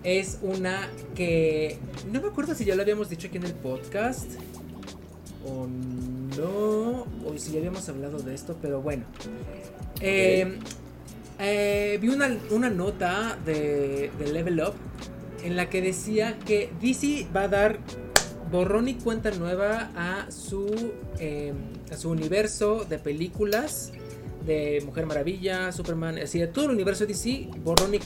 [0.02, 1.78] es una que
[2.10, 4.26] no me acuerdo si ya lo habíamos dicho aquí en el podcast
[5.44, 5.66] o
[6.36, 9.04] no, o si ya habíamos hablado de esto, pero bueno.
[10.00, 10.58] Eh,
[11.38, 12.28] eh, vi una,
[12.70, 14.74] nota de, Level Up
[15.42, 17.78] en la que decía que DC va a dar
[18.50, 21.52] borrón y cuenta nueva a su, eh,
[21.90, 23.92] a su universo de películas
[24.46, 28.00] de Mujer Maravilla, Superman, así de todo el universo DC, borrón y,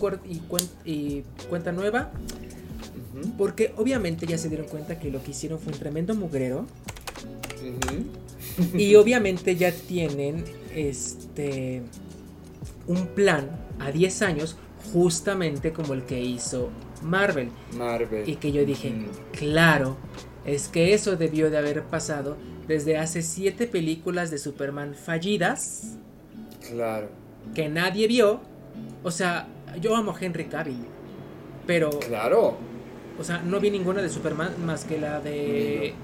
[0.84, 2.12] y, cuenta nueva.
[3.38, 6.66] Porque obviamente ya se dieron cuenta que lo que hicieron fue un tremendo mugrero.
[8.76, 11.82] y obviamente ya tienen este
[12.86, 14.56] un plan a 10 años
[14.92, 16.70] justamente como el que hizo
[17.02, 17.50] Marvel.
[17.76, 18.28] Marvel.
[18.28, 18.92] Y que yo dije,
[19.32, 19.96] claro,
[20.44, 25.98] es que eso debió de haber pasado desde hace 7 películas de Superman fallidas
[26.68, 27.08] Claro.
[27.54, 28.40] Que nadie vio.
[29.02, 29.46] O sea,
[29.80, 30.86] yo amo a Henry Cavill.
[31.66, 31.90] Pero.
[32.00, 32.56] Claro.
[33.18, 35.94] O sea, no vi ninguna de Superman más que la de.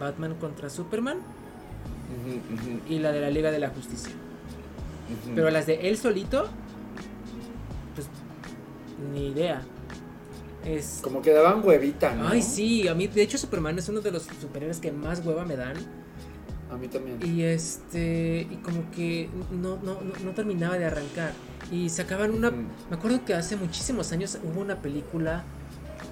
[0.00, 1.18] Batman contra Superman.
[2.88, 4.12] Y la de la Liga de la Justicia.
[5.34, 6.48] Pero las de él solito.
[7.94, 8.08] Pues.
[9.12, 9.62] Ni idea.
[10.64, 11.00] Es...
[11.02, 12.28] Como que daban huevita, ¿no?
[12.28, 15.44] Ay, sí, a mí, de hecho, Superman es uno de los superhéroes que más hueva
[15.44, 15.76] me dan.
[16.70, 17.18] A mí también.
[17.24, 21.32] Y este, y como que no, no, no, terminaba de arrancar.
[21.70, 25.44] Y sacaban una, me acuerdo que hace muchísimos años hubo una película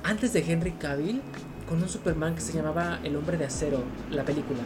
[0.03, 1.23] antes de Henry Cavill
[1.69, 4.61] con un Superman que se llamaba El Hombre de Acero, la película.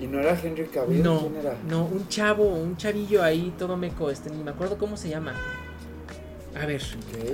[0.00, 1.02] ¿Y no era Henry Cavill?
[1.02, 1.56] No, ¿Quién era?
[1.68, 5.34] no, un chavo, un chavillo ahí todo meco, este, ni me acuerdo cómo se llama.
[6.60, 6.82] A ver,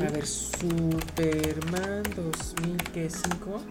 [0.07, 3.63] a ver, Superman 2005.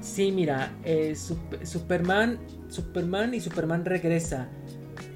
[0.00, 4.48] Sí, mira, eh, Superman, Superman y Superman regresa.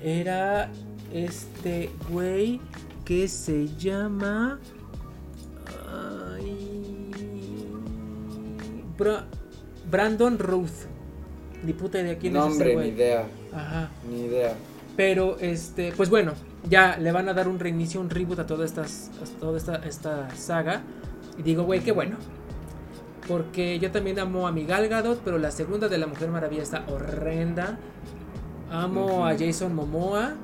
[0.02, 0.70] Era
[1.12, 2.61] este güey
[3.04, 4.58] que se llama...
[9.90, 10.68] Brandon Ruth.
[11.64, 12.90] Ni puta idea quién es ese güey.
[12.90, 13.26] ni idea.
[13.52, 13.90] Ajá.
[14.08, 14.54] Ni idea.
[14.96, 16.34] Pero, este, pues bueno,
[16.68, 20.34] ya le van a dar un reinicio, un reboot a toda, estas, toda esta, esta
[20.36, 20.82] saga.
[21.38, 22.16] Y digo, güey, qué bueno.
[23.26, 26.62] Porque yo también amo a mi Gal Gadot, pero la segunda de la Mujer Maravilla
[26.62, 27.78] está horrenda.
[28.70, 30.34] Amo a Jason Momoa.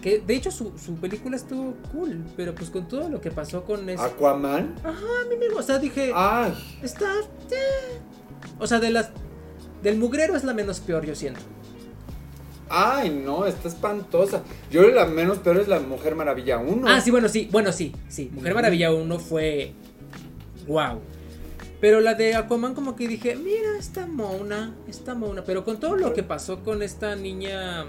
[0.00, 3.86] Que de hecho su, película estuvo cool, pero pues con todo lo que pasó con
[3.90, 4.02] eso.
[4.02, 4.74] ¿Aquaman?
[4.82, 5.48] Ajá, a mí me.
[5.48, 6.12] O sea, dije.
[6.14, 6.54] Ay.
[6.82, 7.12] Está.
[7.50, 8.00] Eh".
[8.58, 9.10] O sea, de las.
[9.82, 11.40] Del mugrero es la menos peor, yo siento.
[12.72, 14.42] Ay, no, está espantosa.
[14.70, 16.88] Yo la menos peor es la Mujer Maravilla 1.
[16.88, 18.30] Ah, sí, bueno, sí, bueno, sí, sí.
[18.32, 19.72] Mujer Maravilla 1 fue.
[20.68, 21.00] Wow.
[21.80, 25.42] Pero la de Aquaman, como que dije, mira, está mona, está mona.
[25.42, 27.86] Pero con todo lo que pasó con esta niña.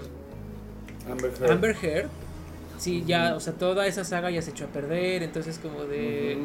[1.08, 1.52] Amber Heard.
[1.52, 2.08] Amber Heard.
[2.76, 5.22] Sí, ya, o sea, toda esa saga ya se echó a perder.
[5.22, 6.36] Entonces, como de.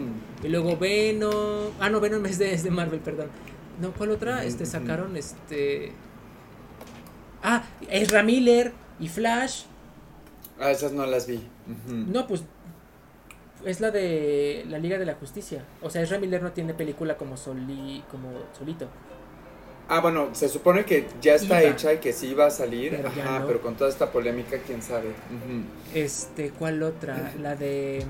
[0.43, 1.71] Y luego Venom.
[1.79, 3.29] Ah, no, Venom es de, es de Marvel, perdón.
[3.81, 4.43] No, ¿cuál otra?
[4.43, 5.93] Este, sacaron este.
[7.49, 9.63] Ah, Ezra Miller y Flash.
[10.59, 11.41] Ah, esas no las vi.
[11.87, 12.43] No, pues
[13.63, 15.63] es la de la Liga de la Justicia.
[15.81, 18.89] O sea, Ezra Miller no tiene película como, soli, como solito.
[19.87, 22.97] Ah, bueno, se supone que ya está hecha y que sí va a salir.
[22.97, 25.13] Pero Ajá, pero con toda esta polémica, quién sabe.
[25.93, 27.31] Este, ¿cuál otra?
[27.41, 28.03] La de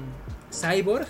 [0.51, 1.07] Cyborg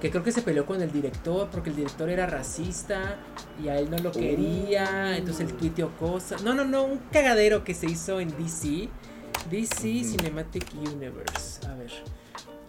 [0.00, 3.18] que creo que se peleó con el director porque el director era racista
[3.62, 6.42] y a él no lo quería, entonces él tuiteó cosas.
[6.42, 8.88] No, no, no, un cagadero que se hizo en DC.
[9.50, 11.66] DC Cinematic Universe.
[11.66, 11.90] A ver.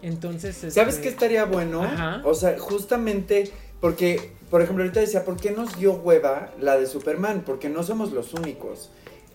[0.02, 0.56] Entonces.
[0.56, 1.88] ¿Sabes este qué estaría bueno?
[2.24, 6.86] O sea, justamente porque, por ejemplo, ahorita decía, ¿por qué nos dio hueva la de
[6.86, 7.42] Superman?
[7.44, 8.90] Porque no somos los únicos.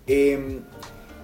[0.08, 0.62] Em,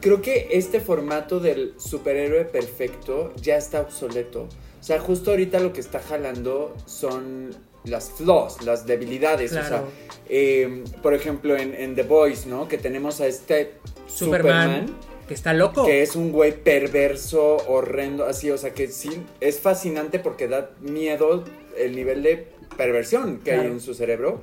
[0.01, 4.49] creo que este formato del superhéroe perfecto ya está obsoleto.
[4.84, 7.51] O sea, justo ahorita lo que está jalando son
[7.86, 9.53] las flaws, las debilidades.
[9.53, 9.86] O sea,
[10.27, 12.67] em, por ejemplo, en, The Boys, ¿no?
[12.67, 13.75] Que tenemos a este
[14.07, 14.93] Superman.
[15.25, 15.86] Que está loco.
[15.86, 20.71] Que es un güey perverso, horrendo, así, o sea, que sí, es fascinante porque da
[20.81, 21.45] miedo
[21.77, 24.41] el nivel de perversión que hay en su cerebro.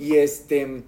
[0.00, 0.82] Y este,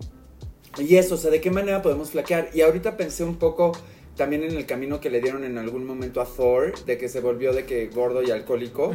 [0.77, 2.51] y eso, o sea, ¿de qué manera podemos flaquear?
[2.53, 3.71] Y ahorita pensé un poco
[4.19, 7.21] también en el camino que le dieron en algún momento a Thor, de que se
[7.21, 8.93] volvió de que gordo y alcohólico,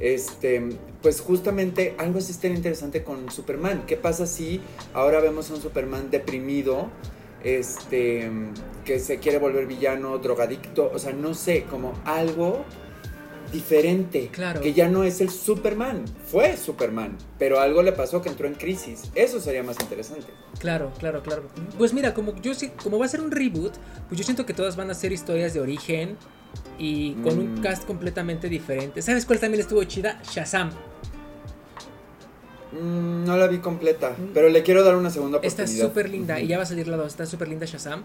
[0.00, 0.60] este,
[1.00, 3.84] pues justamente algo así está interesante con Superman.
[3.86, 4.60] ¿Qué pasa si
[4.94, 6.88] ahora vemos a un Superman deprimido,
[7.44, 8.28] este,
[8.84, 12.64] que se quiere volver villano, drogadicto, o sea, no sé, como algo
[13.52, 14.28] diferente.
[14.32, 14.60] Claro.
[14.60, 16.04] Que ya no es el Superman.
[16.26, 17.16] Fue Superman.
[17.38, 19.10] Pero algo le pasó que entró en crisis.
[19.14, 20.26] Eso sería más interesante.
[20.58, 21.44] Claro, claro, claro.
[21.78, 23.74] Pues mira, como yo como va a ser un reboot,
[24.08, 26.16] pues yo siento que todas van a ser historias de origen
[26.78, 27.62] y con un mm.
[27.62, 29.02] cast completamente diferente.
[29.02, 30.20] ¿Sabes cuál también estuvo chida?
[30.22, 30.70] Shazam.
[32.72, 34.30] Mm, no la vi completa, mm.
[34.32, 35.70] pero le quiero dar una segunda oportunidad.
[35.70, 37.08] Está súper linda y ya va a salir la dos.
[37.08, 38.02] Está súper linda Shazam.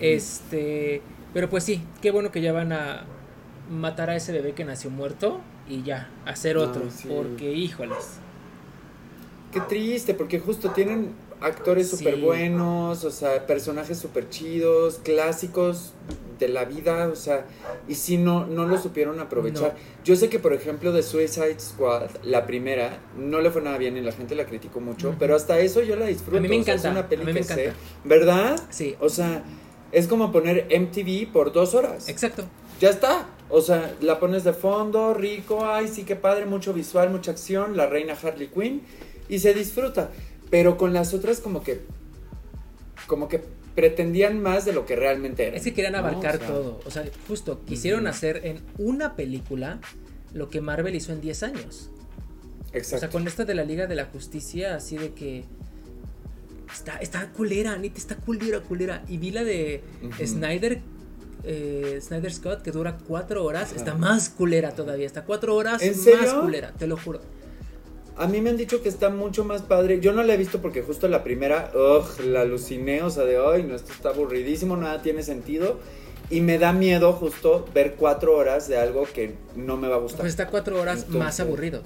[0.00, 3.04] Este, pero pues sí, qué bueno que ya van a
[3.70, 6.82] matar a ese bebé que nació muerto y ya, hacer otro.
[7.08, 8.18] Porque, híjoles.
[9.52, 15.92] Qué triste, porque justo tienen actores súper buenos, o sea, personajes súper chidos, clásicos
[16.38, 17.46] de la vida, o sea,
[17.88, 19.74] y si no, no lo supieron aprovechar.
[20.04, 23.96] Yo sé que, por ejemplo, de Suicide Squad, la primera, no le fue nada bien
[23.96, 26.38] y la gente la criticó mucho, pero hasta eso yo la disfruto.
[26.38, 26.90] A mí me encanta.
[26.90, 27.06] una
[28.04, 28.60] ¿verdad?
[28.70, 28.96] Sí.
[29.00, 29.42] O sea,
[29.92, 32.08] es como poner MTV por dos horas.
[32.08, 32.44] Exacto.
[32.80, 33.26] Ya está.
[33.48, 37.76] O sea, la pones de fondo, rico, ay, sí que padre, mucho visual, mucha acción,
[37.76, 38.82] la reina Harley Quinn,
[39.28, 40.10] y se disfruta.
[40.50, 41.80] Pero con las otras como que,
[43.06, 43.42] como que
[43.74, 45.56] pretendían más de lo que realmente era.
[45.56, 46.80] Es que querían abarcar todo.
[46.86, 49.80] O sea, justo, quisieron hacer en una película
[50.32, 51.90] lo que Marvel hizo en 10 años.
[52.72, 52.96] Exacto.
[52.96, 55.44] O sea, con esta de la Liga de la Justicia, así de que...
[56.72, 59.04] Está, está culera, te está culera, culera.
[59.08, 59.82] Y vi la de
[60.24, 60.80] Snyder
[61.46, 66.34] eh, Snyder Scott que dura cuatro horas, está más culera todavía, está cuatro horas más
[66.34, 67.20] culera, te lo juro.
[68.16, 70.00] A mí me han dicho que está mucho más padre.
[70.00, 73.38] Yo no la he visto porque justo la primera, ugh, la aluciné, o sea, de
[73.38, 75.78] hoy, no, esto está aburridísimo, nada tiene sentido.
[76.30, 79.98] Y me da miedo justo ver cuatro horas de algo que no me va a
[79.98, 80.22] gustar.
[80.22, 81.82] Pues está cuatro horas más aburrido.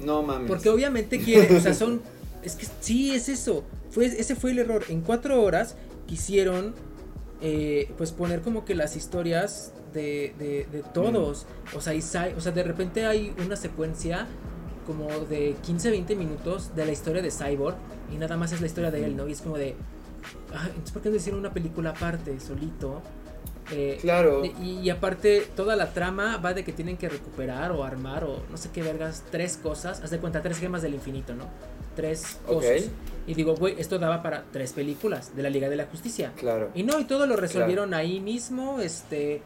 [0.00, 0.48] No mames.
[0.48, 2.02] Porque obviamente quiere, o sea, son.
[2.42, 3.64] Es que sí, es eso.
[3.90, 4.84] Fue, ese fue el error.
[4.88, 5.74] En cuatro horas
[6.06, 6.76] quisieron
[7.40, 11.46] eh, pues poner como que las historias de, de, todos.
[11.74, 11.94] O, sea,
[12.36, 14.26] o sea, de repente hay una secuencia
[14.86, 17.76] como de 15, 20 minutos de la historia de Cyborg
[18.12, 19.26] y nada más es la historia de él, ¿no?
[19.28, 19.74] Y es como de,
[20.52, 23.02] entonces ¿por qué no decir una película aparte, solito?
[23.72, 24.44] Eh, claro.
[24.44, 28.56] Y, aparte, toda la trama va de que tienen que recuperar o armar o no
[28.56, 30.00] sé qué vergas, tres cosas.
[30.02, 31.46] Haz de cuenta, tres gemas del infinito, ¿no?
[31.96, 32.84] Tres cosas.
[33.26, 36.32] Y digo, güey, esto daba para tres películas de la Liga de la Justicia.
[36.36, 36.70] Claro.
[36.74, 39.42] Y no, y todo lo resolvieron ahí mismo, este...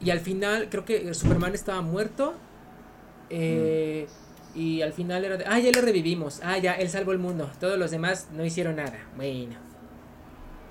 [0.00, 2.34] Y al final, creo que Superman estaba muerto.
[3.30, 4.06] Eh,
[4.54, 6.40] Y al final era de, ah, ya lo revivimos.
[6.42, 7.50] Ah, ya, él salvó el mundo.
[7.60, 8.98] Todos los demás no hicieron nada.
[9.16, 9.56] Bueno.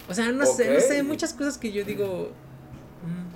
[0.09, 2.31] O sea, no sé, no sé, muchas cosas que yo digo...
[3.03, 3.27] Mm.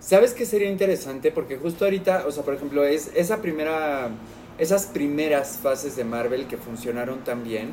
[0.00, 1.30] ¿Sabes qué sería interesante?
[1.30, 4.10] Porque justo ahorita, o sea, por ejemplo, es esa primera
[4.58, 7.70] esas primeras fases de Marvel que funcionaron tan bien,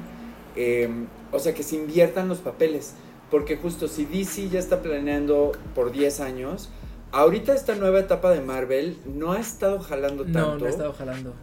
[0.55, 2.93] em, o sea, que se inviertan los papeles,
[3.29, 6.69] porque justo si DC ya está planeando por 10 años,
[7.11, 10.39] ahorita esta nueva etapa de Marvel no ha estado jalando tanto.
[10.39, 11.33] No, no ha estado jalando.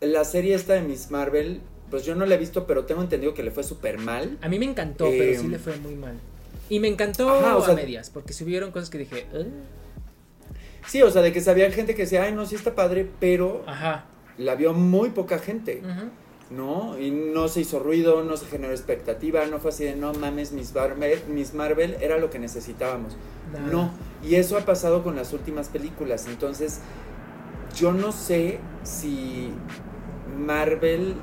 [0.00, 3.34] La serie esta de Miss Marvel, pues yo no la he visto, pero tengo entendido
[3.34, 4.38] que le fue súper mal.
[4.40, 6.18] A mí me encantó, pero sí em, le fue muy mal.
[6.68, 9.26] Y me encantó a medias, porque subieron cosas que dije...
[10.86, 13.62] Sí, o sea, de que sabía gente que decía, ay, no, sí está padre, pero...
[13.66, 14.06] Ajá
[14.40, 15.82] la vio muy poca gente.
[16.50, 16.98] ¿No?
[16.98, 20.50] Y no se hizo ruido, no se generó expectativa, no fue así de no mames,
[20.50, 23.16] Miss Marvel, Miss Marvel era lo que necesitábamos.
[23.70, 23.92] No,
[24.24, 26.26] y eso ha pasado con las últimas películas.
[26.26, 26.80] Entonces,
[27.76, 29.50] yo no sé si
[30.36, 31.14] Marvel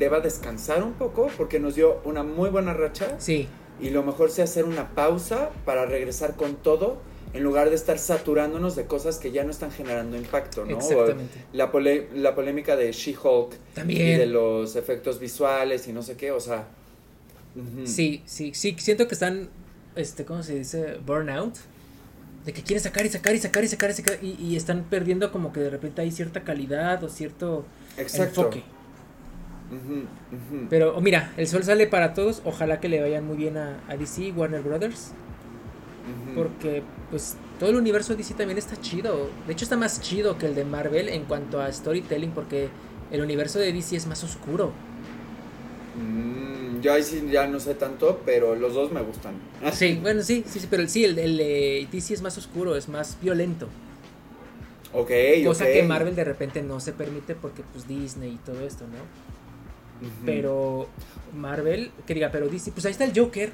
[0.00, 3.14] deba descansar un poco porque nos dio una muy buena racha.
[3.18, 3.48] Sí.
[3.80, 6.98] Y lo mejor sea hacer una pausa para regresar con todo
[7.32, 10.76] en lugar de estar saturándonos de cosas que ya no están generando impacto, ¿no?
[10.76, 11.44] Exactamente.
[11.52, 11.70] La,
[12.14, 13.54] la polémica de She-Hulk
[13.88, 16.66] y de los efectos visuales y no sé qué, o sea.
[17.84, 19.48] Sí, sí, sí, siento que están,
[19.94, 20.98] este, ¿cómo se dice?
[21.04, 21.54] Burnout.
[22.44, 25.32] De que quieren sacar y sacar y sacar y sacar y sacar y, están perdiendo
[25.32, 27.64] como que de repente hay cierta calidad o cierto
[27.96, 28.62] enfoque.
[30.70, 32.42] Pero oh, mira, el sol sale para todos.
[32.44, 35.12] Ojalá que le vayan muy bien a, a DC, Warner Brothers.
[36.34, 39.28] Porque, pues, todo el universo de DC también está chido.
[39.46, 42.68] De hecho, está más chido que el de Marvel en cuanto a storytelling, porque
[43.10, 44.72] el universo de DC es más oscuro.
[45.96, 49.34] Mm, yo ahí sí ya no sé tanto, pero los dos me gustan.
[49.72, 53.16] Sí, bueno, sí, sí, sí, pero sí, el, el DC es más oscuro, es más
[53.20, 53.68] violento.
[54.92, 55.10] Ok,
[55.44, 60.06] Cosa que Marvel de repente no se permite porque pues Disney y todo esto, ¿no?
[60.24, 60.88] Pero
[61.34, 63.52] Marvel, que diga, pero DC, pues ahí está el Joker.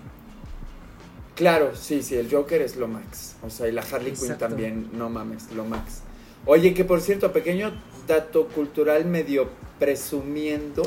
[1.34, 3.36] Claro, sí, sí, el Joker es lo max.
[3.42, 6.02] O sea, y la Harley Quinn también, no mames, lo max.
[6.44, 7.72] Oye, que por cierto, pequeño
[8.06, 10.82] dato cultural medio presumiendo.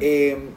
[0.00, 0.48] Em,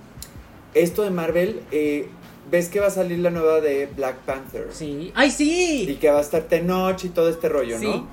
[0.73, 2.07] esto de Marvel, eh,
[2.49, 4.69] ¿ves que va a salir la nueva de Black Panther?
[4.71, 5.11] Sí.
[5.15, 5.87] ¡Ay, sí!
[5.89, 8.07] Y que va a estar Tenoch y todo este rollo, ¿no?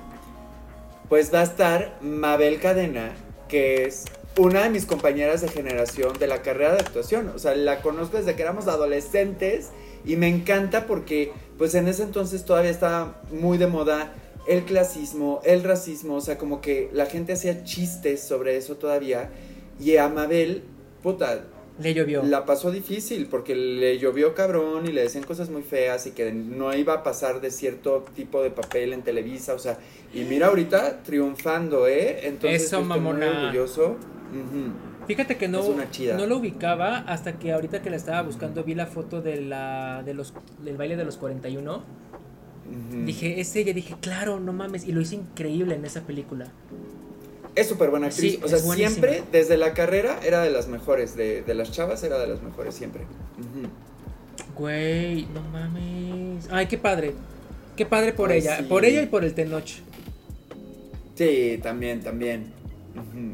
[1.09, 3.13] Pues va a estar Mabel Cadena,
[3.47, 4.05] que es
[4.37, 7.31] una de mis compañeras de generación de la carrera de actuación.
[7.35, 9.69] O sea, la conozco desde que éramos adolescentes
[10.05, 14.13] y me encanta porque pues en ese entonces todavía estaba muy de moda
[14.47, 19.29] el clasismo, el racismo, o sea, como que la gente hacía chistes sobre eso todavía.
[19.79, 20.63] Y a Mabel,
[21.01, 21.45] puta,
[21.79, 22.21] le llovió.
[22.23, 26.31] La pasó difícil porque le llovió cabrón y le decían cosas muy feas y que
[26.31, 29.79] no iba a pasar de cierto tipo de papel en Televisa, o sea,
[30.13, 32.27] y mira ahorita triunfando, ¿eh?
[32.27, 33.95] Entonces Eso, estoy muy orgulloso.
[35.07, 35.63] Fíjate que no,
[36.17, 40.01] no lo ubicaba hasta que ahorita que la estaba buscando vi la foto de la,
[40.03, 40.33] de los,
[40.63, 41.83] del baile de los 41.
[43.05, 46.47] Dije, es ella, dije, claro, no mames, y lo hizo increíble en esa película.
[47.55, 51.43] Es súper buena actriz, o sea, siempre, desde la carrera, era de las mejores, de,
[51.53, 53.03] las chavas era de las mejores, siempre.
[54.55, 56.47] Güey, no mames.
[56.49, 57.13] Ay, qué padre,
[57.75, 59.69] qué padre por ella, por ella y por el Tenoch.
[61.15, 62.53] Sí, también, también.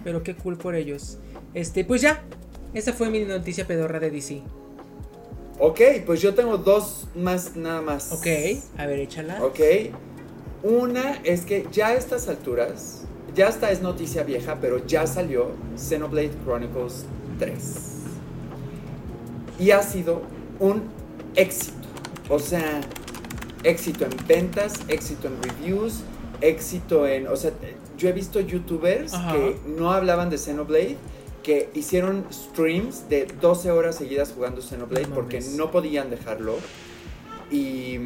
[0.03, 1.17] Pero qué cool por ellos.
[1.53, 2.23] Este, pues ya.
[2.73, 4.41] Esa fue mi noticia pedorra de DC.
[5.57, 8.11] Ok, pues yo tengo dos más nada más.
[8.11, 8.27] Ok,
[8.77, 9.43] a ver, échala.
[9.43, 9.59] Ok.
[10.61, 13.03] Una es que ya a estas alturas,
[13.35, 17.05] ya esta es noticia vieja, pero ya salió Xenoblade Chronicles
[17.39, 17.61] 3.
[19.59, 20.21] Y ha sido
[20.59, 20.83] un
[21.35, 21.75] éxito.
[22.29, 22.81] O sea,
[23.63, 26.01] éxito en ventas, éxito en reviews,
[26.41, 27.27] éxito en...
[27.27, 27.51] O sea,
[27.97, 30.97] yo he visto youtubers que no hablaban de Xenoblade,
[31.43, 36.55] que hicieron streams de 12 horas seguidas jugando Xenoblade porque no podían dejarlo.
[37.51, 37.97] Y,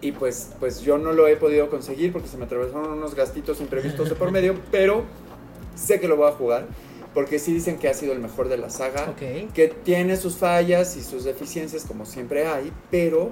[0.00, 3.60] y pues, pues yo no lo he podido conseguir porque se me atravesaron unos gastitos
[3.60, 5.04] imprevistos de por medio, pero
[5.74, 6.66] sé que lo voy a jugar
[7.14, 10.96] porque sí dicen que ha sido el mejor de la saga, que tiene sus fallas
[10.96, 13.30] y sus deficiencias como siempre hay, pero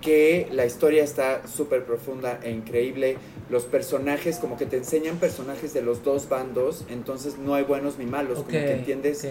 [0.00, 3.16] que la historia está súper profunda e increíble.
[3.48, 7.98] Los personajes, como que te enseñan personajes de los dos bandos, entonces no hay buenos
[7.98, 9.26] ni malos, como que entiendes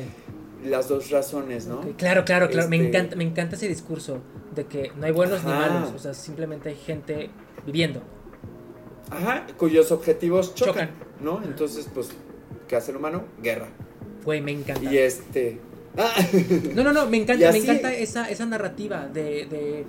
[0.64, 1.82] las dos razones, ¿no?
[1.98, 2.70] Claro, claro, claro.
[2.70, 4.20] Me, este encanta, me encanta ese discurso
[4.54, 7.30] de que no hay buenos ni malos, o sea, simplemente hay gente
[7.66, 8.02] viviendo.
[9.10, 10.92] Ajá, cuyos objetivos chocan,
[11.22, 11.42] ¿no?
[11.44, 12.10] Entonces, pues,
[12.68, 13.24] ¿qué hace el humano?
[13.42, 13.68] Guerra.
[14.24, 14.84] Güey, me encanta.
[14.84, 15.60] Y este,
[16.76, 19.86] no, no, no, me encanta, me encanta esa, esa narrativa de,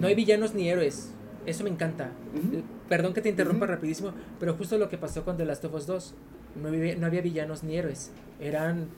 [0.00, 1.10] no hay villanos ni héroes.
[1.46, 2.12] Eso me encanta.
[2.88, 5.86] Perdón que te interrumpa rapidísimo, pero justo lo que pasó con The Last of Us
[5.86, 6.14] 2.
[6.62, 8.10] No había, no había villanos ni héroes.
[8.40, 8.88] Eran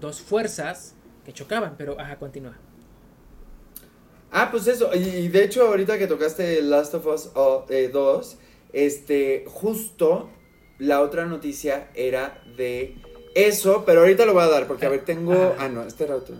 [0.00, 0.94] dos fuerzas
[1.24, 2.56] que chocaban, pero ajá, continúa.
[4.30, 4.90] Ah, pues eso.
[4.94, 7.66] Y de hecho, ahorita que tocaste Last of Us 2, oh,
[8.72, 10.28] este, justo
[10.78, 12.96] la otra noticia era de
[13.34, 15.54] eso, pero ahorita lo voy a dar, porque a ver, tengo.
[15.58, 16.34] Ah, no, este era otro.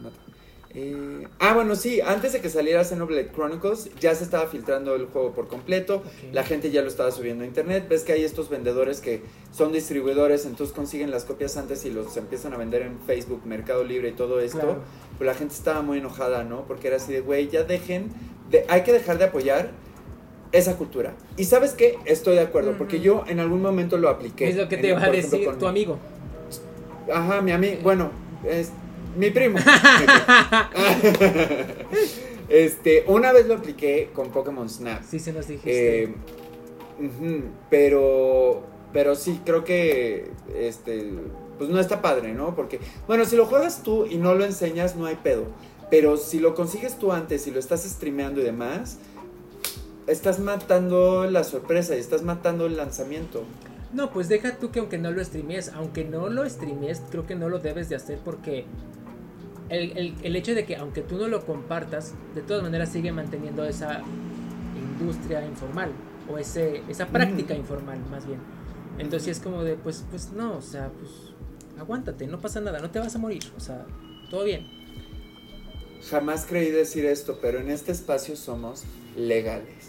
[0.76, 5.07] Eh, ah, bueno, sí, antes de que saliera Xenoblade Chronicles, ya se estaba filtrando el
[5.07, 6.03] juego por completo.
[6.32, 7.86] La gente ya lo estaba subiendo a internet.
[7.88, 9.22] Ves que hay estos vendedores que
[9.53, 13.84] son distribuidores, entonces consiguen las copias antes y los empiezan a vender en Facebook, Mercado
[13.84, 14.78] Libre y todo esto.
[15.16, 16.64] Pues la gente estaba muy enojada, ¿no?
[16.66, 18.11] Porque era así de, güey, ya dejen.
[18.51, 19.70] De, hay que dejar de apoyar
[20.51, 21.14] esa cultura.
[21.36, 21.99] Y sabes qué?
[22.05, 24.49] Estoy de acuerdo, porque yo en algún momento lo apliqué.
[24.49, 25.99] Es lo que te va a decir tu amigo.
[27.12, 28.11] Ajá, mi amigo, bueno,
[28.44, 28.70] es
[29.16, 29.59] mi primo.
[32.48, 35.02] este, una vez lo apliqué con Pokémon Snap.
[35.09, 36.05] Sí, se nos dijiste.
[36.05, 36.14] Eh,
[37.70, 41.12] pero, pero sí, creo que, este,
[41.59, 42.55] pues no está padre, ¿no?
[42.55, 45.46] Porque, bueno, si lo juegas tú y no lo enseñas, no hay pedo.
[45.90, 48.98] Pero si lo consigues tú antes y lo estás streameando y demás,
[50.07, 53.44] estás matando la sorpresa y estás matando el lanzamiento.
[53.95, 57.36] No, pues deja tú que aunque no lo streames, aunque no lo streames, creo que
[57.36, 58.66] no lo debes de hacer porque
[59.68, 64.03] el, hecho de que aunque tú no lo compartas, de todas maneras sigue manteniendo esa
[64.76, 65.92] industria informal
[66.28, 68.40] o ese, esa práctica informal más bien.
[68.99, 71.11] Entonces es como de, pues, pues no, o sea, pues
[71.78, 73.86] aguántate, no pasa nada, no te vas a morir, o sea,
[74.28, 74.66] todo bien.
[76.11, 78.82] Jamás creí decir esto, pero en este espacio somos
[79.16, 79.84] legales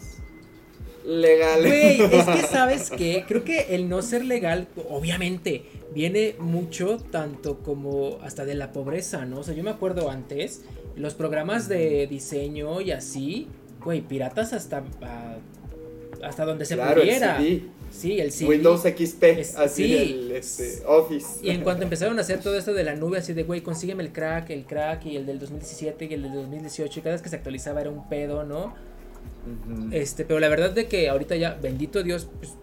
[1.05, 1.61] legal.
[1.61, 7.59] Güey, es que sabes que creo que el no ser legal, obviamente, viene mucho tanto
[7.59, 9.39] como hasta de la pobreza, ¿no?
[9.39, 10.63] O sea, yo me acuerdo antes,
[10.95, 13.47] los programas de diseño y así,
[13.83, 14.83] güey, piratas hasta,
[16.23, 17.39] hasta donde se pudiera.
[17.91, 18.49] Sí, el CD.
[18.49, 19.23] Windows XP,
[19.57, 21.39] así el este, Office.
[21.41, 24.03] Y en cuanto empezaron a hacer todo esto de la nube, así de, güey, consígueme
[24.03, 27.21] el crack, el crack y el del 2017 y el del 2018, y cada vez
[27.21, 28.73] que se actualizaba era un pedo, ¿no?
[29.91, 32.53] Este, pero la verdad de que ahorita ya, bendito Dios, pues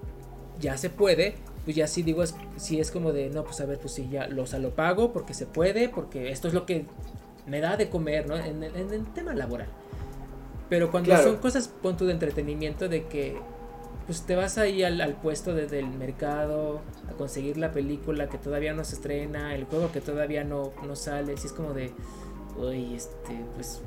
[0.61, 3.67] ya se puede, pues ya sí digo, es, sí es como de, no, pues a
[3.67, 6.87] ver, pues sí, ya lo, lo pago porque se puede, porque esto es lo que
[7.47, 8.37] me da de comer, ¿no?
[8.37, 9.69] En, el tema laboral.
[10.69, 13.37] Pero cuando son cosas, punto de entretenimiento, de que
[14.07, 18.73] pues te vas ahí al, puesto desde el mercado a conseguir la película que todavía
[18.73, 21.93] no se estrena, el juego que todavía no, no sale, si es como de,
[22.57, 23.81] uy, este, pues,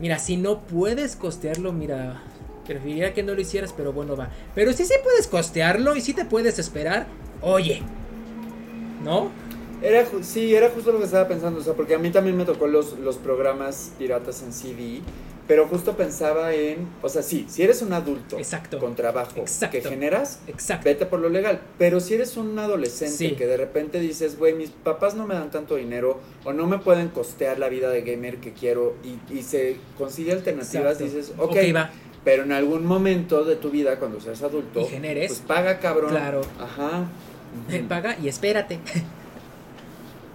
[0.00, 2.22] mira, si no puedes costearlo, mira,
[2.66, 4.30] preferiría que no lo hicieras, pero bueno, va.
[4.54, 7.06] Pero si sí puedes costearlo y si te puedes esperar,
[7.42, 7.82] oye,
[9.04, 9.30] ¿no?
[9.82, 12.44] Era, sí, era justo lo que estaba pensando, o sea, porque a mí también me
[12.44, 15.00] tocó los, los programas piratas en CD
[15.50, 18.36] pero justo pensaba en, o sea, sí, si eres un adulto
[18.78, 20.38] con trabajo que generas,
[20.84, 21.60] vete por lo legal.
[21.76, 25.50] Pero si eres un adolescente que de repente dices, güey, mis papás no me dan
[25.50, 28.94] tanto dinero o no me pueden costear la vida de gamer que quiero
[29.28, 31.90] y, se consigue alternativas, dices, ok, va.
[32.22, 36.10] pero en algún momento de tu vida, cuando seas adulto, generes, pues paga cabrón.
[36.10, 36.42] Claro.
[36.60, 37.08] Ajá.
[37.88, 38.78] Paga y espérate.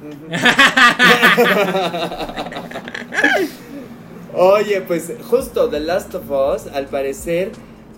[4.35, 7.51] Oye, pues justo The Last of Us, al parecer,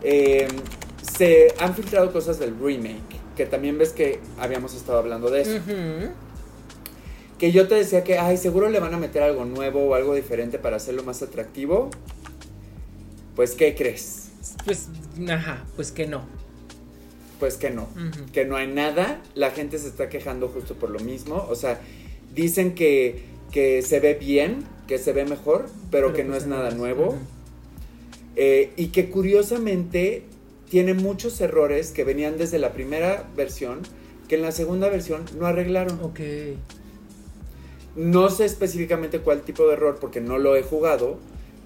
[0.04, 0.48] em,
[1.02, 3.02] se han filtrado cosas del remake,
[3.36, 5.60] que también ves que habíamos estado hablando de eso.
[7.40, 10.14] Que yo te decía que, ay, seguro le van a meter algo nuevo o algo
[10.14, 11.90] diferente para hacerlo más atractivo.
[13.36, 14.30] Pues, ¿qué crees?
[14.66, 14.90] Pues,
[15.30, 16.26] ajá, pues que no.
[17.40, 17.88] Pues que no,
[18.34, 19.22] que no hay nada.
[19.36, 21.46] La gente se está quejando justo por lo mismo.
[21.50, 21.80] O sea,
[22.34, 26.72] dicen que, que se ve bien, que se ve mejor, pero, que no es nada
[26.72, 27.16] nuevo.
[28.36, 30.24] Eh, y que curiosamente
[30.70, 33.82] tiene muchos errores que venían desde la primera versión,
[34.28, 36.00] que en la segunda versión no arreglaron.
[36.02, 36.20] Ok.
[37.96, 41.18] No sé específicamente cuál tipo de error, porque no lo he jugado,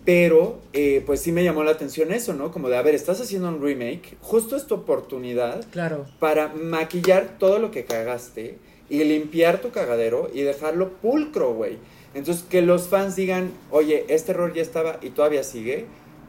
[0.06, 2.52] pero eh, pues sí me llamó la atención eso, ¿no?
[2.52, 6.06] Como de, a ver, estás haciendo un remake, justo es tu oportunidad claro.
[6.20, 8.58] para maquillar todo lo que cagaste
[8.90, 11.78] y limpiar tu cagadero y dejarlo pulcro, güey.
[12.14, 15.86] Entonces, que los fans digan, oye, este error ya estaba y todavía sigue,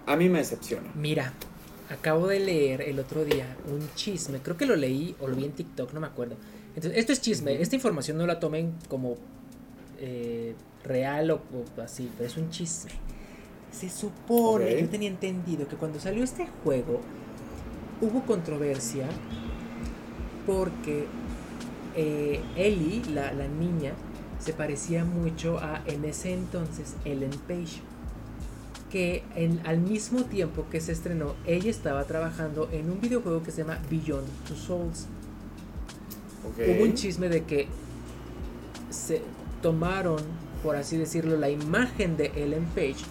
[0.06, 0.88] a mí me decepciona.
[0.94, 1.32] Mira,
[1.90, 5.44] acabo de leer el otro día un chisme, creo que lo leí o lo vi
[5.44, 6.36] en TikTok, no me acuerdo.
[6.74, 9.16] Entonces, esto es chisme, esta información no la tomen como
[9.98, 10.54] eh,
[10.84, 11.40] real o,
[11.82, 12.92] así, pero es un chisme.
[13.72, 17.00] Se supone, yo tenía entendido que cuando salió este juego
[18.00, 19.06] hubo controversia
[20.46, 21.06] porque
[21.96, 23.94] eh, Ellie, la, la niña,
[24.42, 27.80] se parecía mucho a en ese entonces Ellen Page
[28.90, 33.52] que en, al mismo tiempo que se estrenó ella estaba trabajando en un videojuego que
[33.52, 35.06] se llama Beyond Two Souls
[36.44, 37.68] hubo un chisme de que
[38.90, 39.22] se
[39.62, 40.20] tomaron
[40.62, 43.04] por así decirlo la imagen de Ellen Page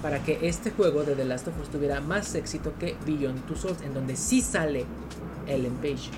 [0.00, 3.56] para que este juego de The Last of Us tuviera más éxito que Beyond Two
[3.56, 4.84] Souls en donde sí sale
[5.48, 6.10] Ellen Page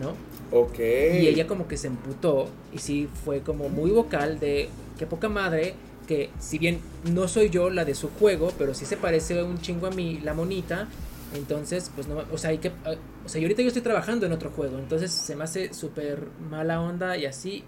[0.00, 0.14] ¿no?
[0.50, 0.78] Ok.
[0.78, 4.68] Y ella como que se emputó y sí fue como muy vocal de
[4.98, 5.74] qué poca madre
[6.06, 9.60] que si bien no soy yo la de su juego, pero sí se parece un
[9.60, 10.88] chingo a mí la monita,
[11.34, 12.94] entonces pues no, o sea, hay que, ah,
[13.24, 16.28] o sea, y ahorita yo estoy trabajando en otro juego, entonces se me hace súper
[16.48, 17.64] mala onda y así,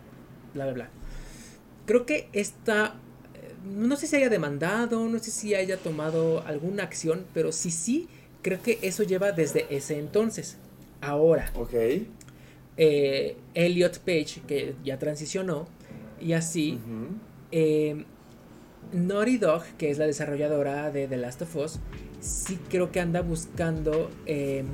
[0.55, 0.91] bla, bla, bla.
[1.85, 2.95] Creo que esta,
[3.35, 7.73] eh, no sé si haya demandado, no sé si haya tomado alguna acción, pero sí,
[7.73, 8.09] sí,
[8.43, 10.59] creo que eso lleva desde ese entonces.
[11.01, 11.51] Ahora.
[11.57, 11.75] Ok
[12.79, 15.67] eh, Elliot Page, que ya transicionó,
[16.21, 16.79] y así.
[17.51, 18.05] Eh,
[18.93, 21.79] Naughty Dog, que es la desarrolladora de The Last of Us,
[22.21, 24.67] sí creo que anda buscando em,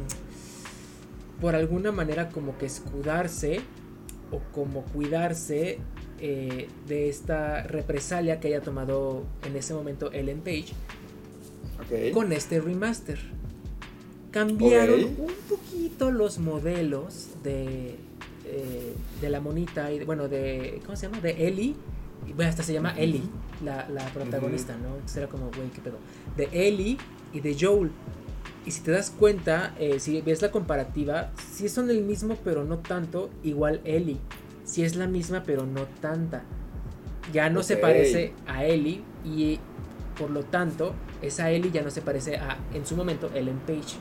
[1.40, 3.60] por alguna manera como que escudarse
[4.30, 5.78] o como cuidarse
[6.20, 10.66] eh, de esta represalia que haya tomado en ese momento Ellen Page
[12.12, 13.18] con este remaster
[14.34, 17.94] cambiaron un poquito los modelos de,
[18.44, 21.20] eh, de la monita y bueno de ¿cómo se llama?
[21.20, 21.76] de Ellie.
[22.34, 23.22] Bueno hasta se llama Ellie
[23.64, 25.98] la, protagonista no entonces era como güey qué pedo.
[26.36, 26.98] De Ellie
[27.32, 27.92] y de Joel.
[28.66, 32.64] Y si te das cuenta eh, si ves la comparativa si son el mismo pero
[32.64, 34.18] no tanto igual Ellie.
[34.64, 36.42] Si es la misma pero no tanta.
[37.32, 39.60] Ya no se parece a Ellie y
[40.18, 43.96] por lo tanto esa Ellie ya no se parece a en su momento Ellen Page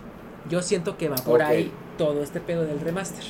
[0.50, 3.24] yo siento que va por ahí todo este pedo del remaster.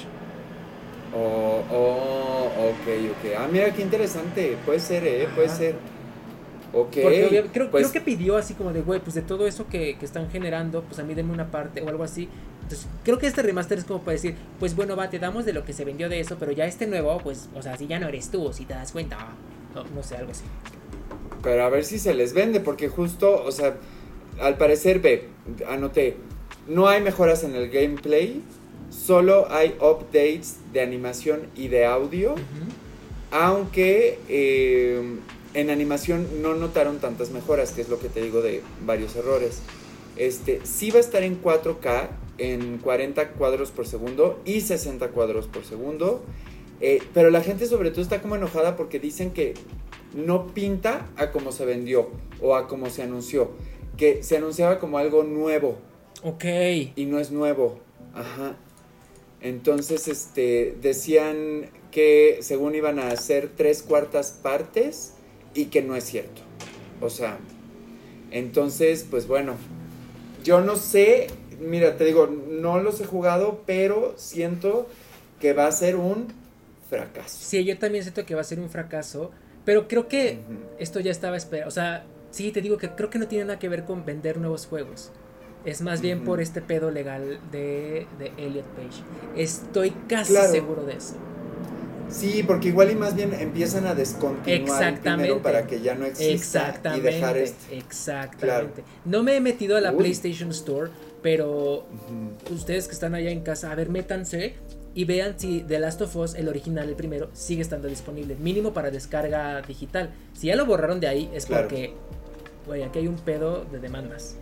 [1.15, 3.31] Oh, oh, ok, ok.
[3.37, 4.57] Ah, mira qué interesante.
[4.65, 5.27] Puede ser, ¿eh?
[5.35, 5.75] Puede ser.
[6.73, 6.97] Ok.
[7.03, 9.95] Porque creo, pues creo, que pidió así como de, güey, pues de todo eso que,
[9.97, 12.27] que, están generando, pues a mí denme una parte o algo así.
[12.63, 15.53] Entonces, creo que este remaster es como para decir, pues bueno, va, te damos de
[15.53, 17.99] lo que se vendió de eso, pero ya este nuevo, pues, o sea, si ya
[17.99, 19.17] no eres tú, si te das cuenta,
[19.75, 20.45] no, no sé, algo así.
[21.43, 23.75] Pero a ver si se les vende, porque justo, o sea,
[24.41, 25.29] al parecer, ve,
[25.69, 26.17] anoté,
[26.67, 28.41] no hay mejoras en el gameplay,
[28.89, 32.35] solo hay updates de animación y de audio,
[33.31, 35.01] aunque eh,
[35.53, 39.61] en animación no notaron tantas mejoras, que es lo que te digo de varios errores.
[40.15, 45.47] Este, sí va a estar en 4K, en 40 cuadros por segundo y 60 cuadros
[45.47, 46.23] por segundo.
[46.81, 49.53] Eh, pero la gente sobre todo está como enojada porque dicen que
[50.13, 52.09] no pinta a como se vendió
[52.41, 53.51] o a como se anunció.
[53.97, 55.77] Que se anunciaba como algo nuevo.
[56.23, 56.45] Ok.
[56.95, 57.79] Y no es nuevo.
[58.13, 58.55] Ajá.
[59.41, 65.13] Entonces, este, decían que según iban a hacer tres cuartas partes
[65.53, 66.41] y que no es cierto.
[67.01, 67.37] O sea,
[68.31, 69.55] entonces, pues bueno,
[70.43, 71.27] yo no sé,
[71.59, 74.87] mira, te digo, no los he jugado, pero siento
[75.41, 76.27] que va a ser un
[76.89, 77.37] fracaso.
[77.41, 79.31] Sí, yo también siento que va a ser un fracaso,
[79.65, 80.39] pero creo que
[80.79, 81.67] esto ya estaba esperado.
[81.67, 84.37] O sea, sí, te digo que creo que no tiene nada que ver con vender
[84.37, 85.11] nuevos juegos.
[85.65, 89.03] Es más bien por este pedo legal de, de Elliot Page.
[89.35, 91.15] Estoy casi seguro de eso.
[92.09, 96.79] Sí, porque igual y más bien empiezan a descontinuar primero para que ya no exista
[96.95, 97.77] y dejar este.
[97.77, 98.83] Exactamente.
[99.05, 100.91] No me he metido a la PlayStation Store,
[101.21, 101.87] pero
[102.51, 104.55] ustedes que están allá en casa, a ver, métanse
[104.93, 108.73] y vean si The Last of Us, el original, el primero, sigue estando disponible, mínimo
[108.73, 110.11] para descarga digital.
[110.33, 111.93] Si ya lo borraron de ahí es porque,
[112.67, 114.35] güey, aquí hay un pedo de demandas.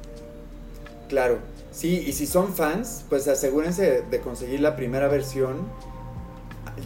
[1.11, 1.39] Claro,
[1.73, 5.67] sí, y si son fans, pues asegúrense de conseguir la primera versión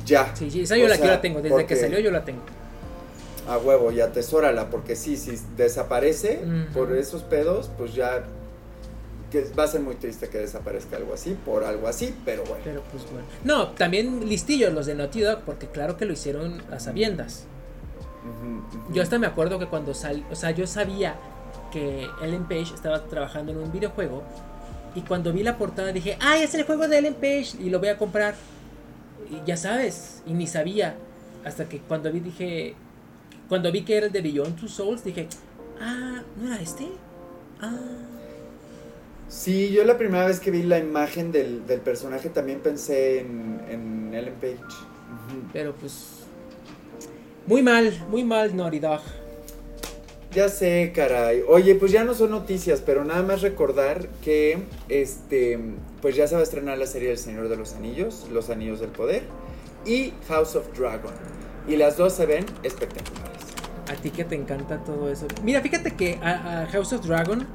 [0.03, 0.35] ya.
[0.35, 2.41] Sí, sí, esa yo la, tengo, desde que salió yo la tengo.
[3.47, 6.39] A huevo, y atesórala, porque sí, si desaparece
[6.73, 8.23] por esos pedos, pues ya
[9.31, 12.63] que va a ser muy triste que desaparezca algo así, por algo así, pero bueno.
[12.63, 13.27] Pero pues bueno.
[13.43, 17.45] No, también listillos los de Naughty Dog, porque claro que lo hicieron a sabiendas.
[18.91, 21.15] Yo hasta me acuerdo que cuando salió, o sea, yo sabía
[21.75, 24.23] que Ellen Page estaba trabajando en un videojuego
[24.95, 27.79] y cuando vi la portada dije, ay, es el juego de Ellen Page y lo
[27.79, 28.35] voy a comprar
[29.45, 30.95] ya sabes, y ni sabía.
[31.43, 32.75] Hasta que cuando vi dije,
[33.49, 35.27] cuando vi que era el de Beyond Two Souls, dije,
[35.79, 36.87] ah, ¿no era este?
[37.61, 37.77] Ah.
[39.27, 44.13] Sí, yo la primera vez que vi la imagen del, personaje también pensé en, en
[44.13, 44.57] Ellen Page.
[45.51, 46.25] Pero pues,
[47.45, 49.01] muy mal, muy mal Naughty Dog.
[50.35, 51.43] Ya sé, caray.
[51.47, 55.57] Oye, pues ya no son noticias, pero nada más recordar que este
[56.01, 58.81] pues ya se va a estrenar la serie El Señor de los Anillos, Los Anillos
[58.81, 59.23] del Poder
[59.85, 61.13] y House of Dragon.
[61.69, 63.43] Y las dos se ven espectaculares.
[63.89, 65.25] A ti que te encanta todo eso.
[65.41, 67.47] Mira, fíjate que a, House of Dragon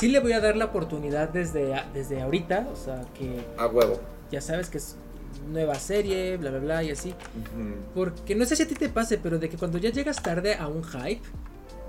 [0.00, 3.44] sí le voy a dar la oportunidad desde, desde ahorita, o sea que...
[3.58, 4.00] A huevo.
[4.30, 4.96] Ya sabes que es
[5.52, 7.12] nueva serie, bla, bla, bla, y así.
[7.94, 10.54] Porque no sé si a ti te pase, pero de que cuando ya llegas tarde
[10.54, 11.22] a un hype,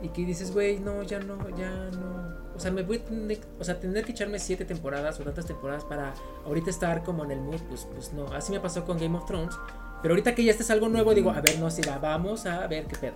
[0.03, 2.53] y que dices, güey, no, ya no, ya no.
[2.55, 5.45] O sea, me voy a tener, o sea, tener que echarme siete temporadas o tantas
[5.45, 6.13] temporadas para
[6.45, 8.27] ahorita estar como en el mood, pues, pues no.
[8.27, 9.55] Así me pasó con Game of Thrones.
[10.01, 12.45] Pero ahorita que ya este es algo nuevo, digo, a ver, no, si la vamos
[12.45, 13.15] a ver qué pedo.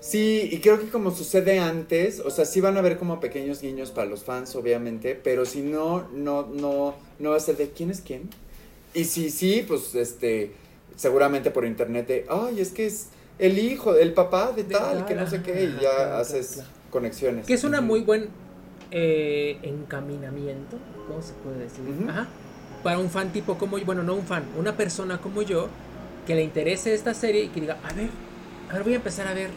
[0.00, 3.62] Sí, y creo que como sucede antes, o sea, sí van a haber como pequeños
[3.62, 7.70] guiños para los fans, obviamente, pero si no, no, no, no va a ser de
[7.70, 8.28] quién es quién.
[8.92, 10.52] Y si sí, pues este,
[10.96, 13.06] seguramente por internet de, ay, es que es
[13.38, 17.46] el hijo, el papá de tal, que no sé qué, y ya haces conexiones.
[17.46, 18.28] Que es una muy buen
[18.90, 20.78] eh, encaminamiento,
[21.08, 21.84] ¿cómo se puede decir?
[22.08, 22.28] Ajá.
[22.82, 25.68] Para un fan tipo como yo, bueno, no un fan, una persona como yo,
[26.26, 28.08] que le interese esta serie y que diga, a ver,
[28.70, 29.50] a ver, voy a empezar a ver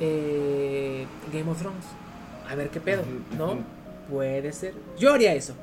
[0.00, 1.84] eh, Game of Thrones.
[2.48, 3.02] A ver qué pedo,
[3.38, 3.58] ¿no?
[4.10, 4.74] Puede ser.
[4.98, 5.54] Yo haría eso.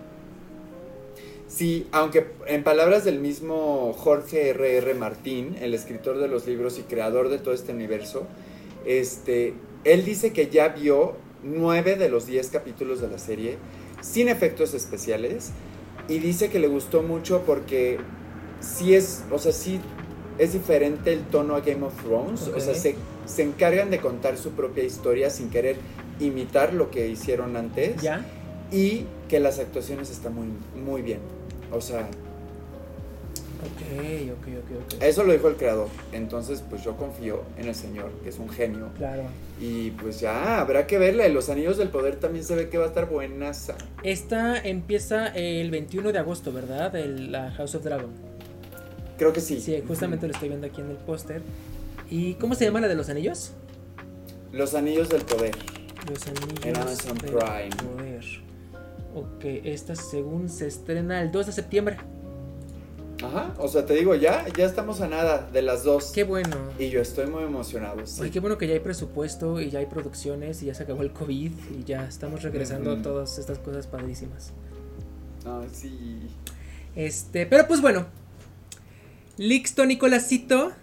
[1.47, 4.77] Sí, aunque en palabras del mismo Jorge R.R.
[4.77, 4.93] R.
[4.95, 8.27] Martín, el escritor de los libros y creador de todo este universo,
[8.85, 9.53] este,
[9.85, 13.57] él dice que ya vio nueve de los diez capítulos de la serie
[14.01, 15.51] sin efectos especiales
[16.07, 17.97] y dice que le gustó mucho porque
[18.59, 19.79] sí es, o sea, sí
[20.37, 22.95] es diferente el tono a Game of Thrones, o sea, se,
[23.25, 25.77] se, encargan de contar su propia historia sin querer
[26.19, 28.01] imitar lo que hicieron antes.
[28.01, 28.25] ¿Ya?
[28.71, 31.19] Y que las actuaciones están muy, muy bien.
[31.71, 32.09] O sea...
[33.59, 33.81] Ok,
[34.31, 35.03] ok, ok, ok.
[35.03, 35.87] Eso lo dijo el creador.
[36.11, 38.89] Entonces, pues yo confío en el Señor, que es un genio.
[38.97, 39.23] Claro.
[39.59, 41.27] Y pues ya, habrá que verla.
[41.27, 43.51] Los Anillos del Poder también se ve que va a estar buena.
[44.03, 46.95] Esta empieza el 21 de agosto, ¿verdad?
[46.95, 48.11] El, la House of Dragon.
[49.17, 49.59] Creo que sí.
[49.59, 51.41] Sí, justamente lo estoy viendo aquí en el póster.
[52.09, 53.51] ¿Y cómo se llama la de los anillos?
[54.51, 55.55] Los anillos del poder.
[56.09, 57.69] Los anillos en Amazon del Prime.
[57.75, 58.06] poder.
[59.17, 61.97] Ok, esta según se estrena el 2 de septiembre.
[63.23, 66.11] Ajá, o sea, te digo, ya, ya estamos a nada de las dos.
[66.13, 66.55] Qué bueno.
[66.77, 68.05] Y yo estoy muy emocionado.
[68.05, 68.21] Sí.
[68.23, 71.01] Ay, qué bueno que ya hay presupuesto y ya hay producciones y ya se acabó
[71.01, 74.53] el COVID y ya estamos regresando a todas estas cosas padrísimas.
[75.47, 76.27] Ah, sí.
[76.95, 78.05] Este, pero pues bueno.
[79.37, 80.73] Lixto, Nicolásito.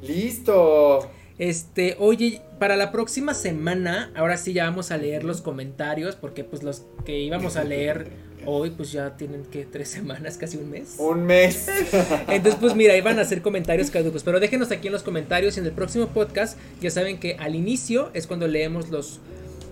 [0.00, 1.10] Listo.
[1.38, 6.44] Este, oye, para la próxima semana, ahora sí ya vamos a leer los comentarios, porque
[6.44, 8.06] pues los que íbamos a leer
[8.46, 10.94] hoy, pues ya tienen que tres semanas, casi un mes.
[10.98, 11.66] Un mes.
[12.28, 15.58] Entonces, pues mira, iban a hacer comentarios caducos, pero déjenos aquí en los comentarios y
[15.58, 19.18] en el próximo podcast, ya saben que al inicio es cuando leemos los,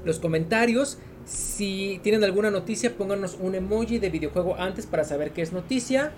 [0.04, 0.98] los comentarios.
[1.26, 6.10] Si tienen alguna noticia, pónganos un emoji de videojuego antes para saber qué es noticia.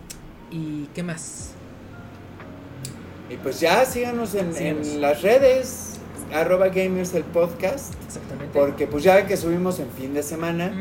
[0.51, 1.53] ¿Y qué más?
[3.32, 5.91] Y pues ya síganos en, las redes,
[6.33, 7.95] arroba gamers el podcast.
[8.07, 8.59] Exactamente.
[8.59, 10.73] Porque pues ya que subimos en fin de semana,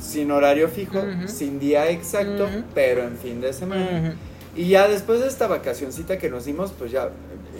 [0.00, 4.14] sin horario fijo, sin día exacto, pero en fin de semana.
[4.56, 7.10] Y ya después de esta vacacioncita que nos dimos, pues ya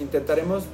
[0.00, 0.64] intentaremos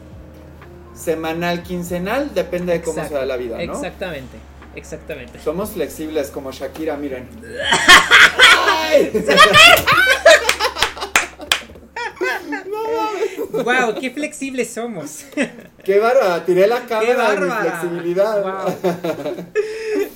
[0.95, 3.75] semanal, quincenal, depende de cómo sea la vida, ¿no?
[3.75, 4.39] Exactamente,
[4.77, 5.41] exactamente.
[5.41, 7.29] Somos flexibles como Shakira, miren.
[13.65, 15.25] wow, qué flexibles somos.
[15.85, 18.67] Qué bárbara, tiré la cámara de mi flexibilidad.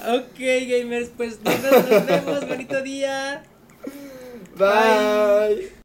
[0.08, 3.42] ok, gamers, pues nos vemos, bonito día.
[4.56, 5.77] Bye.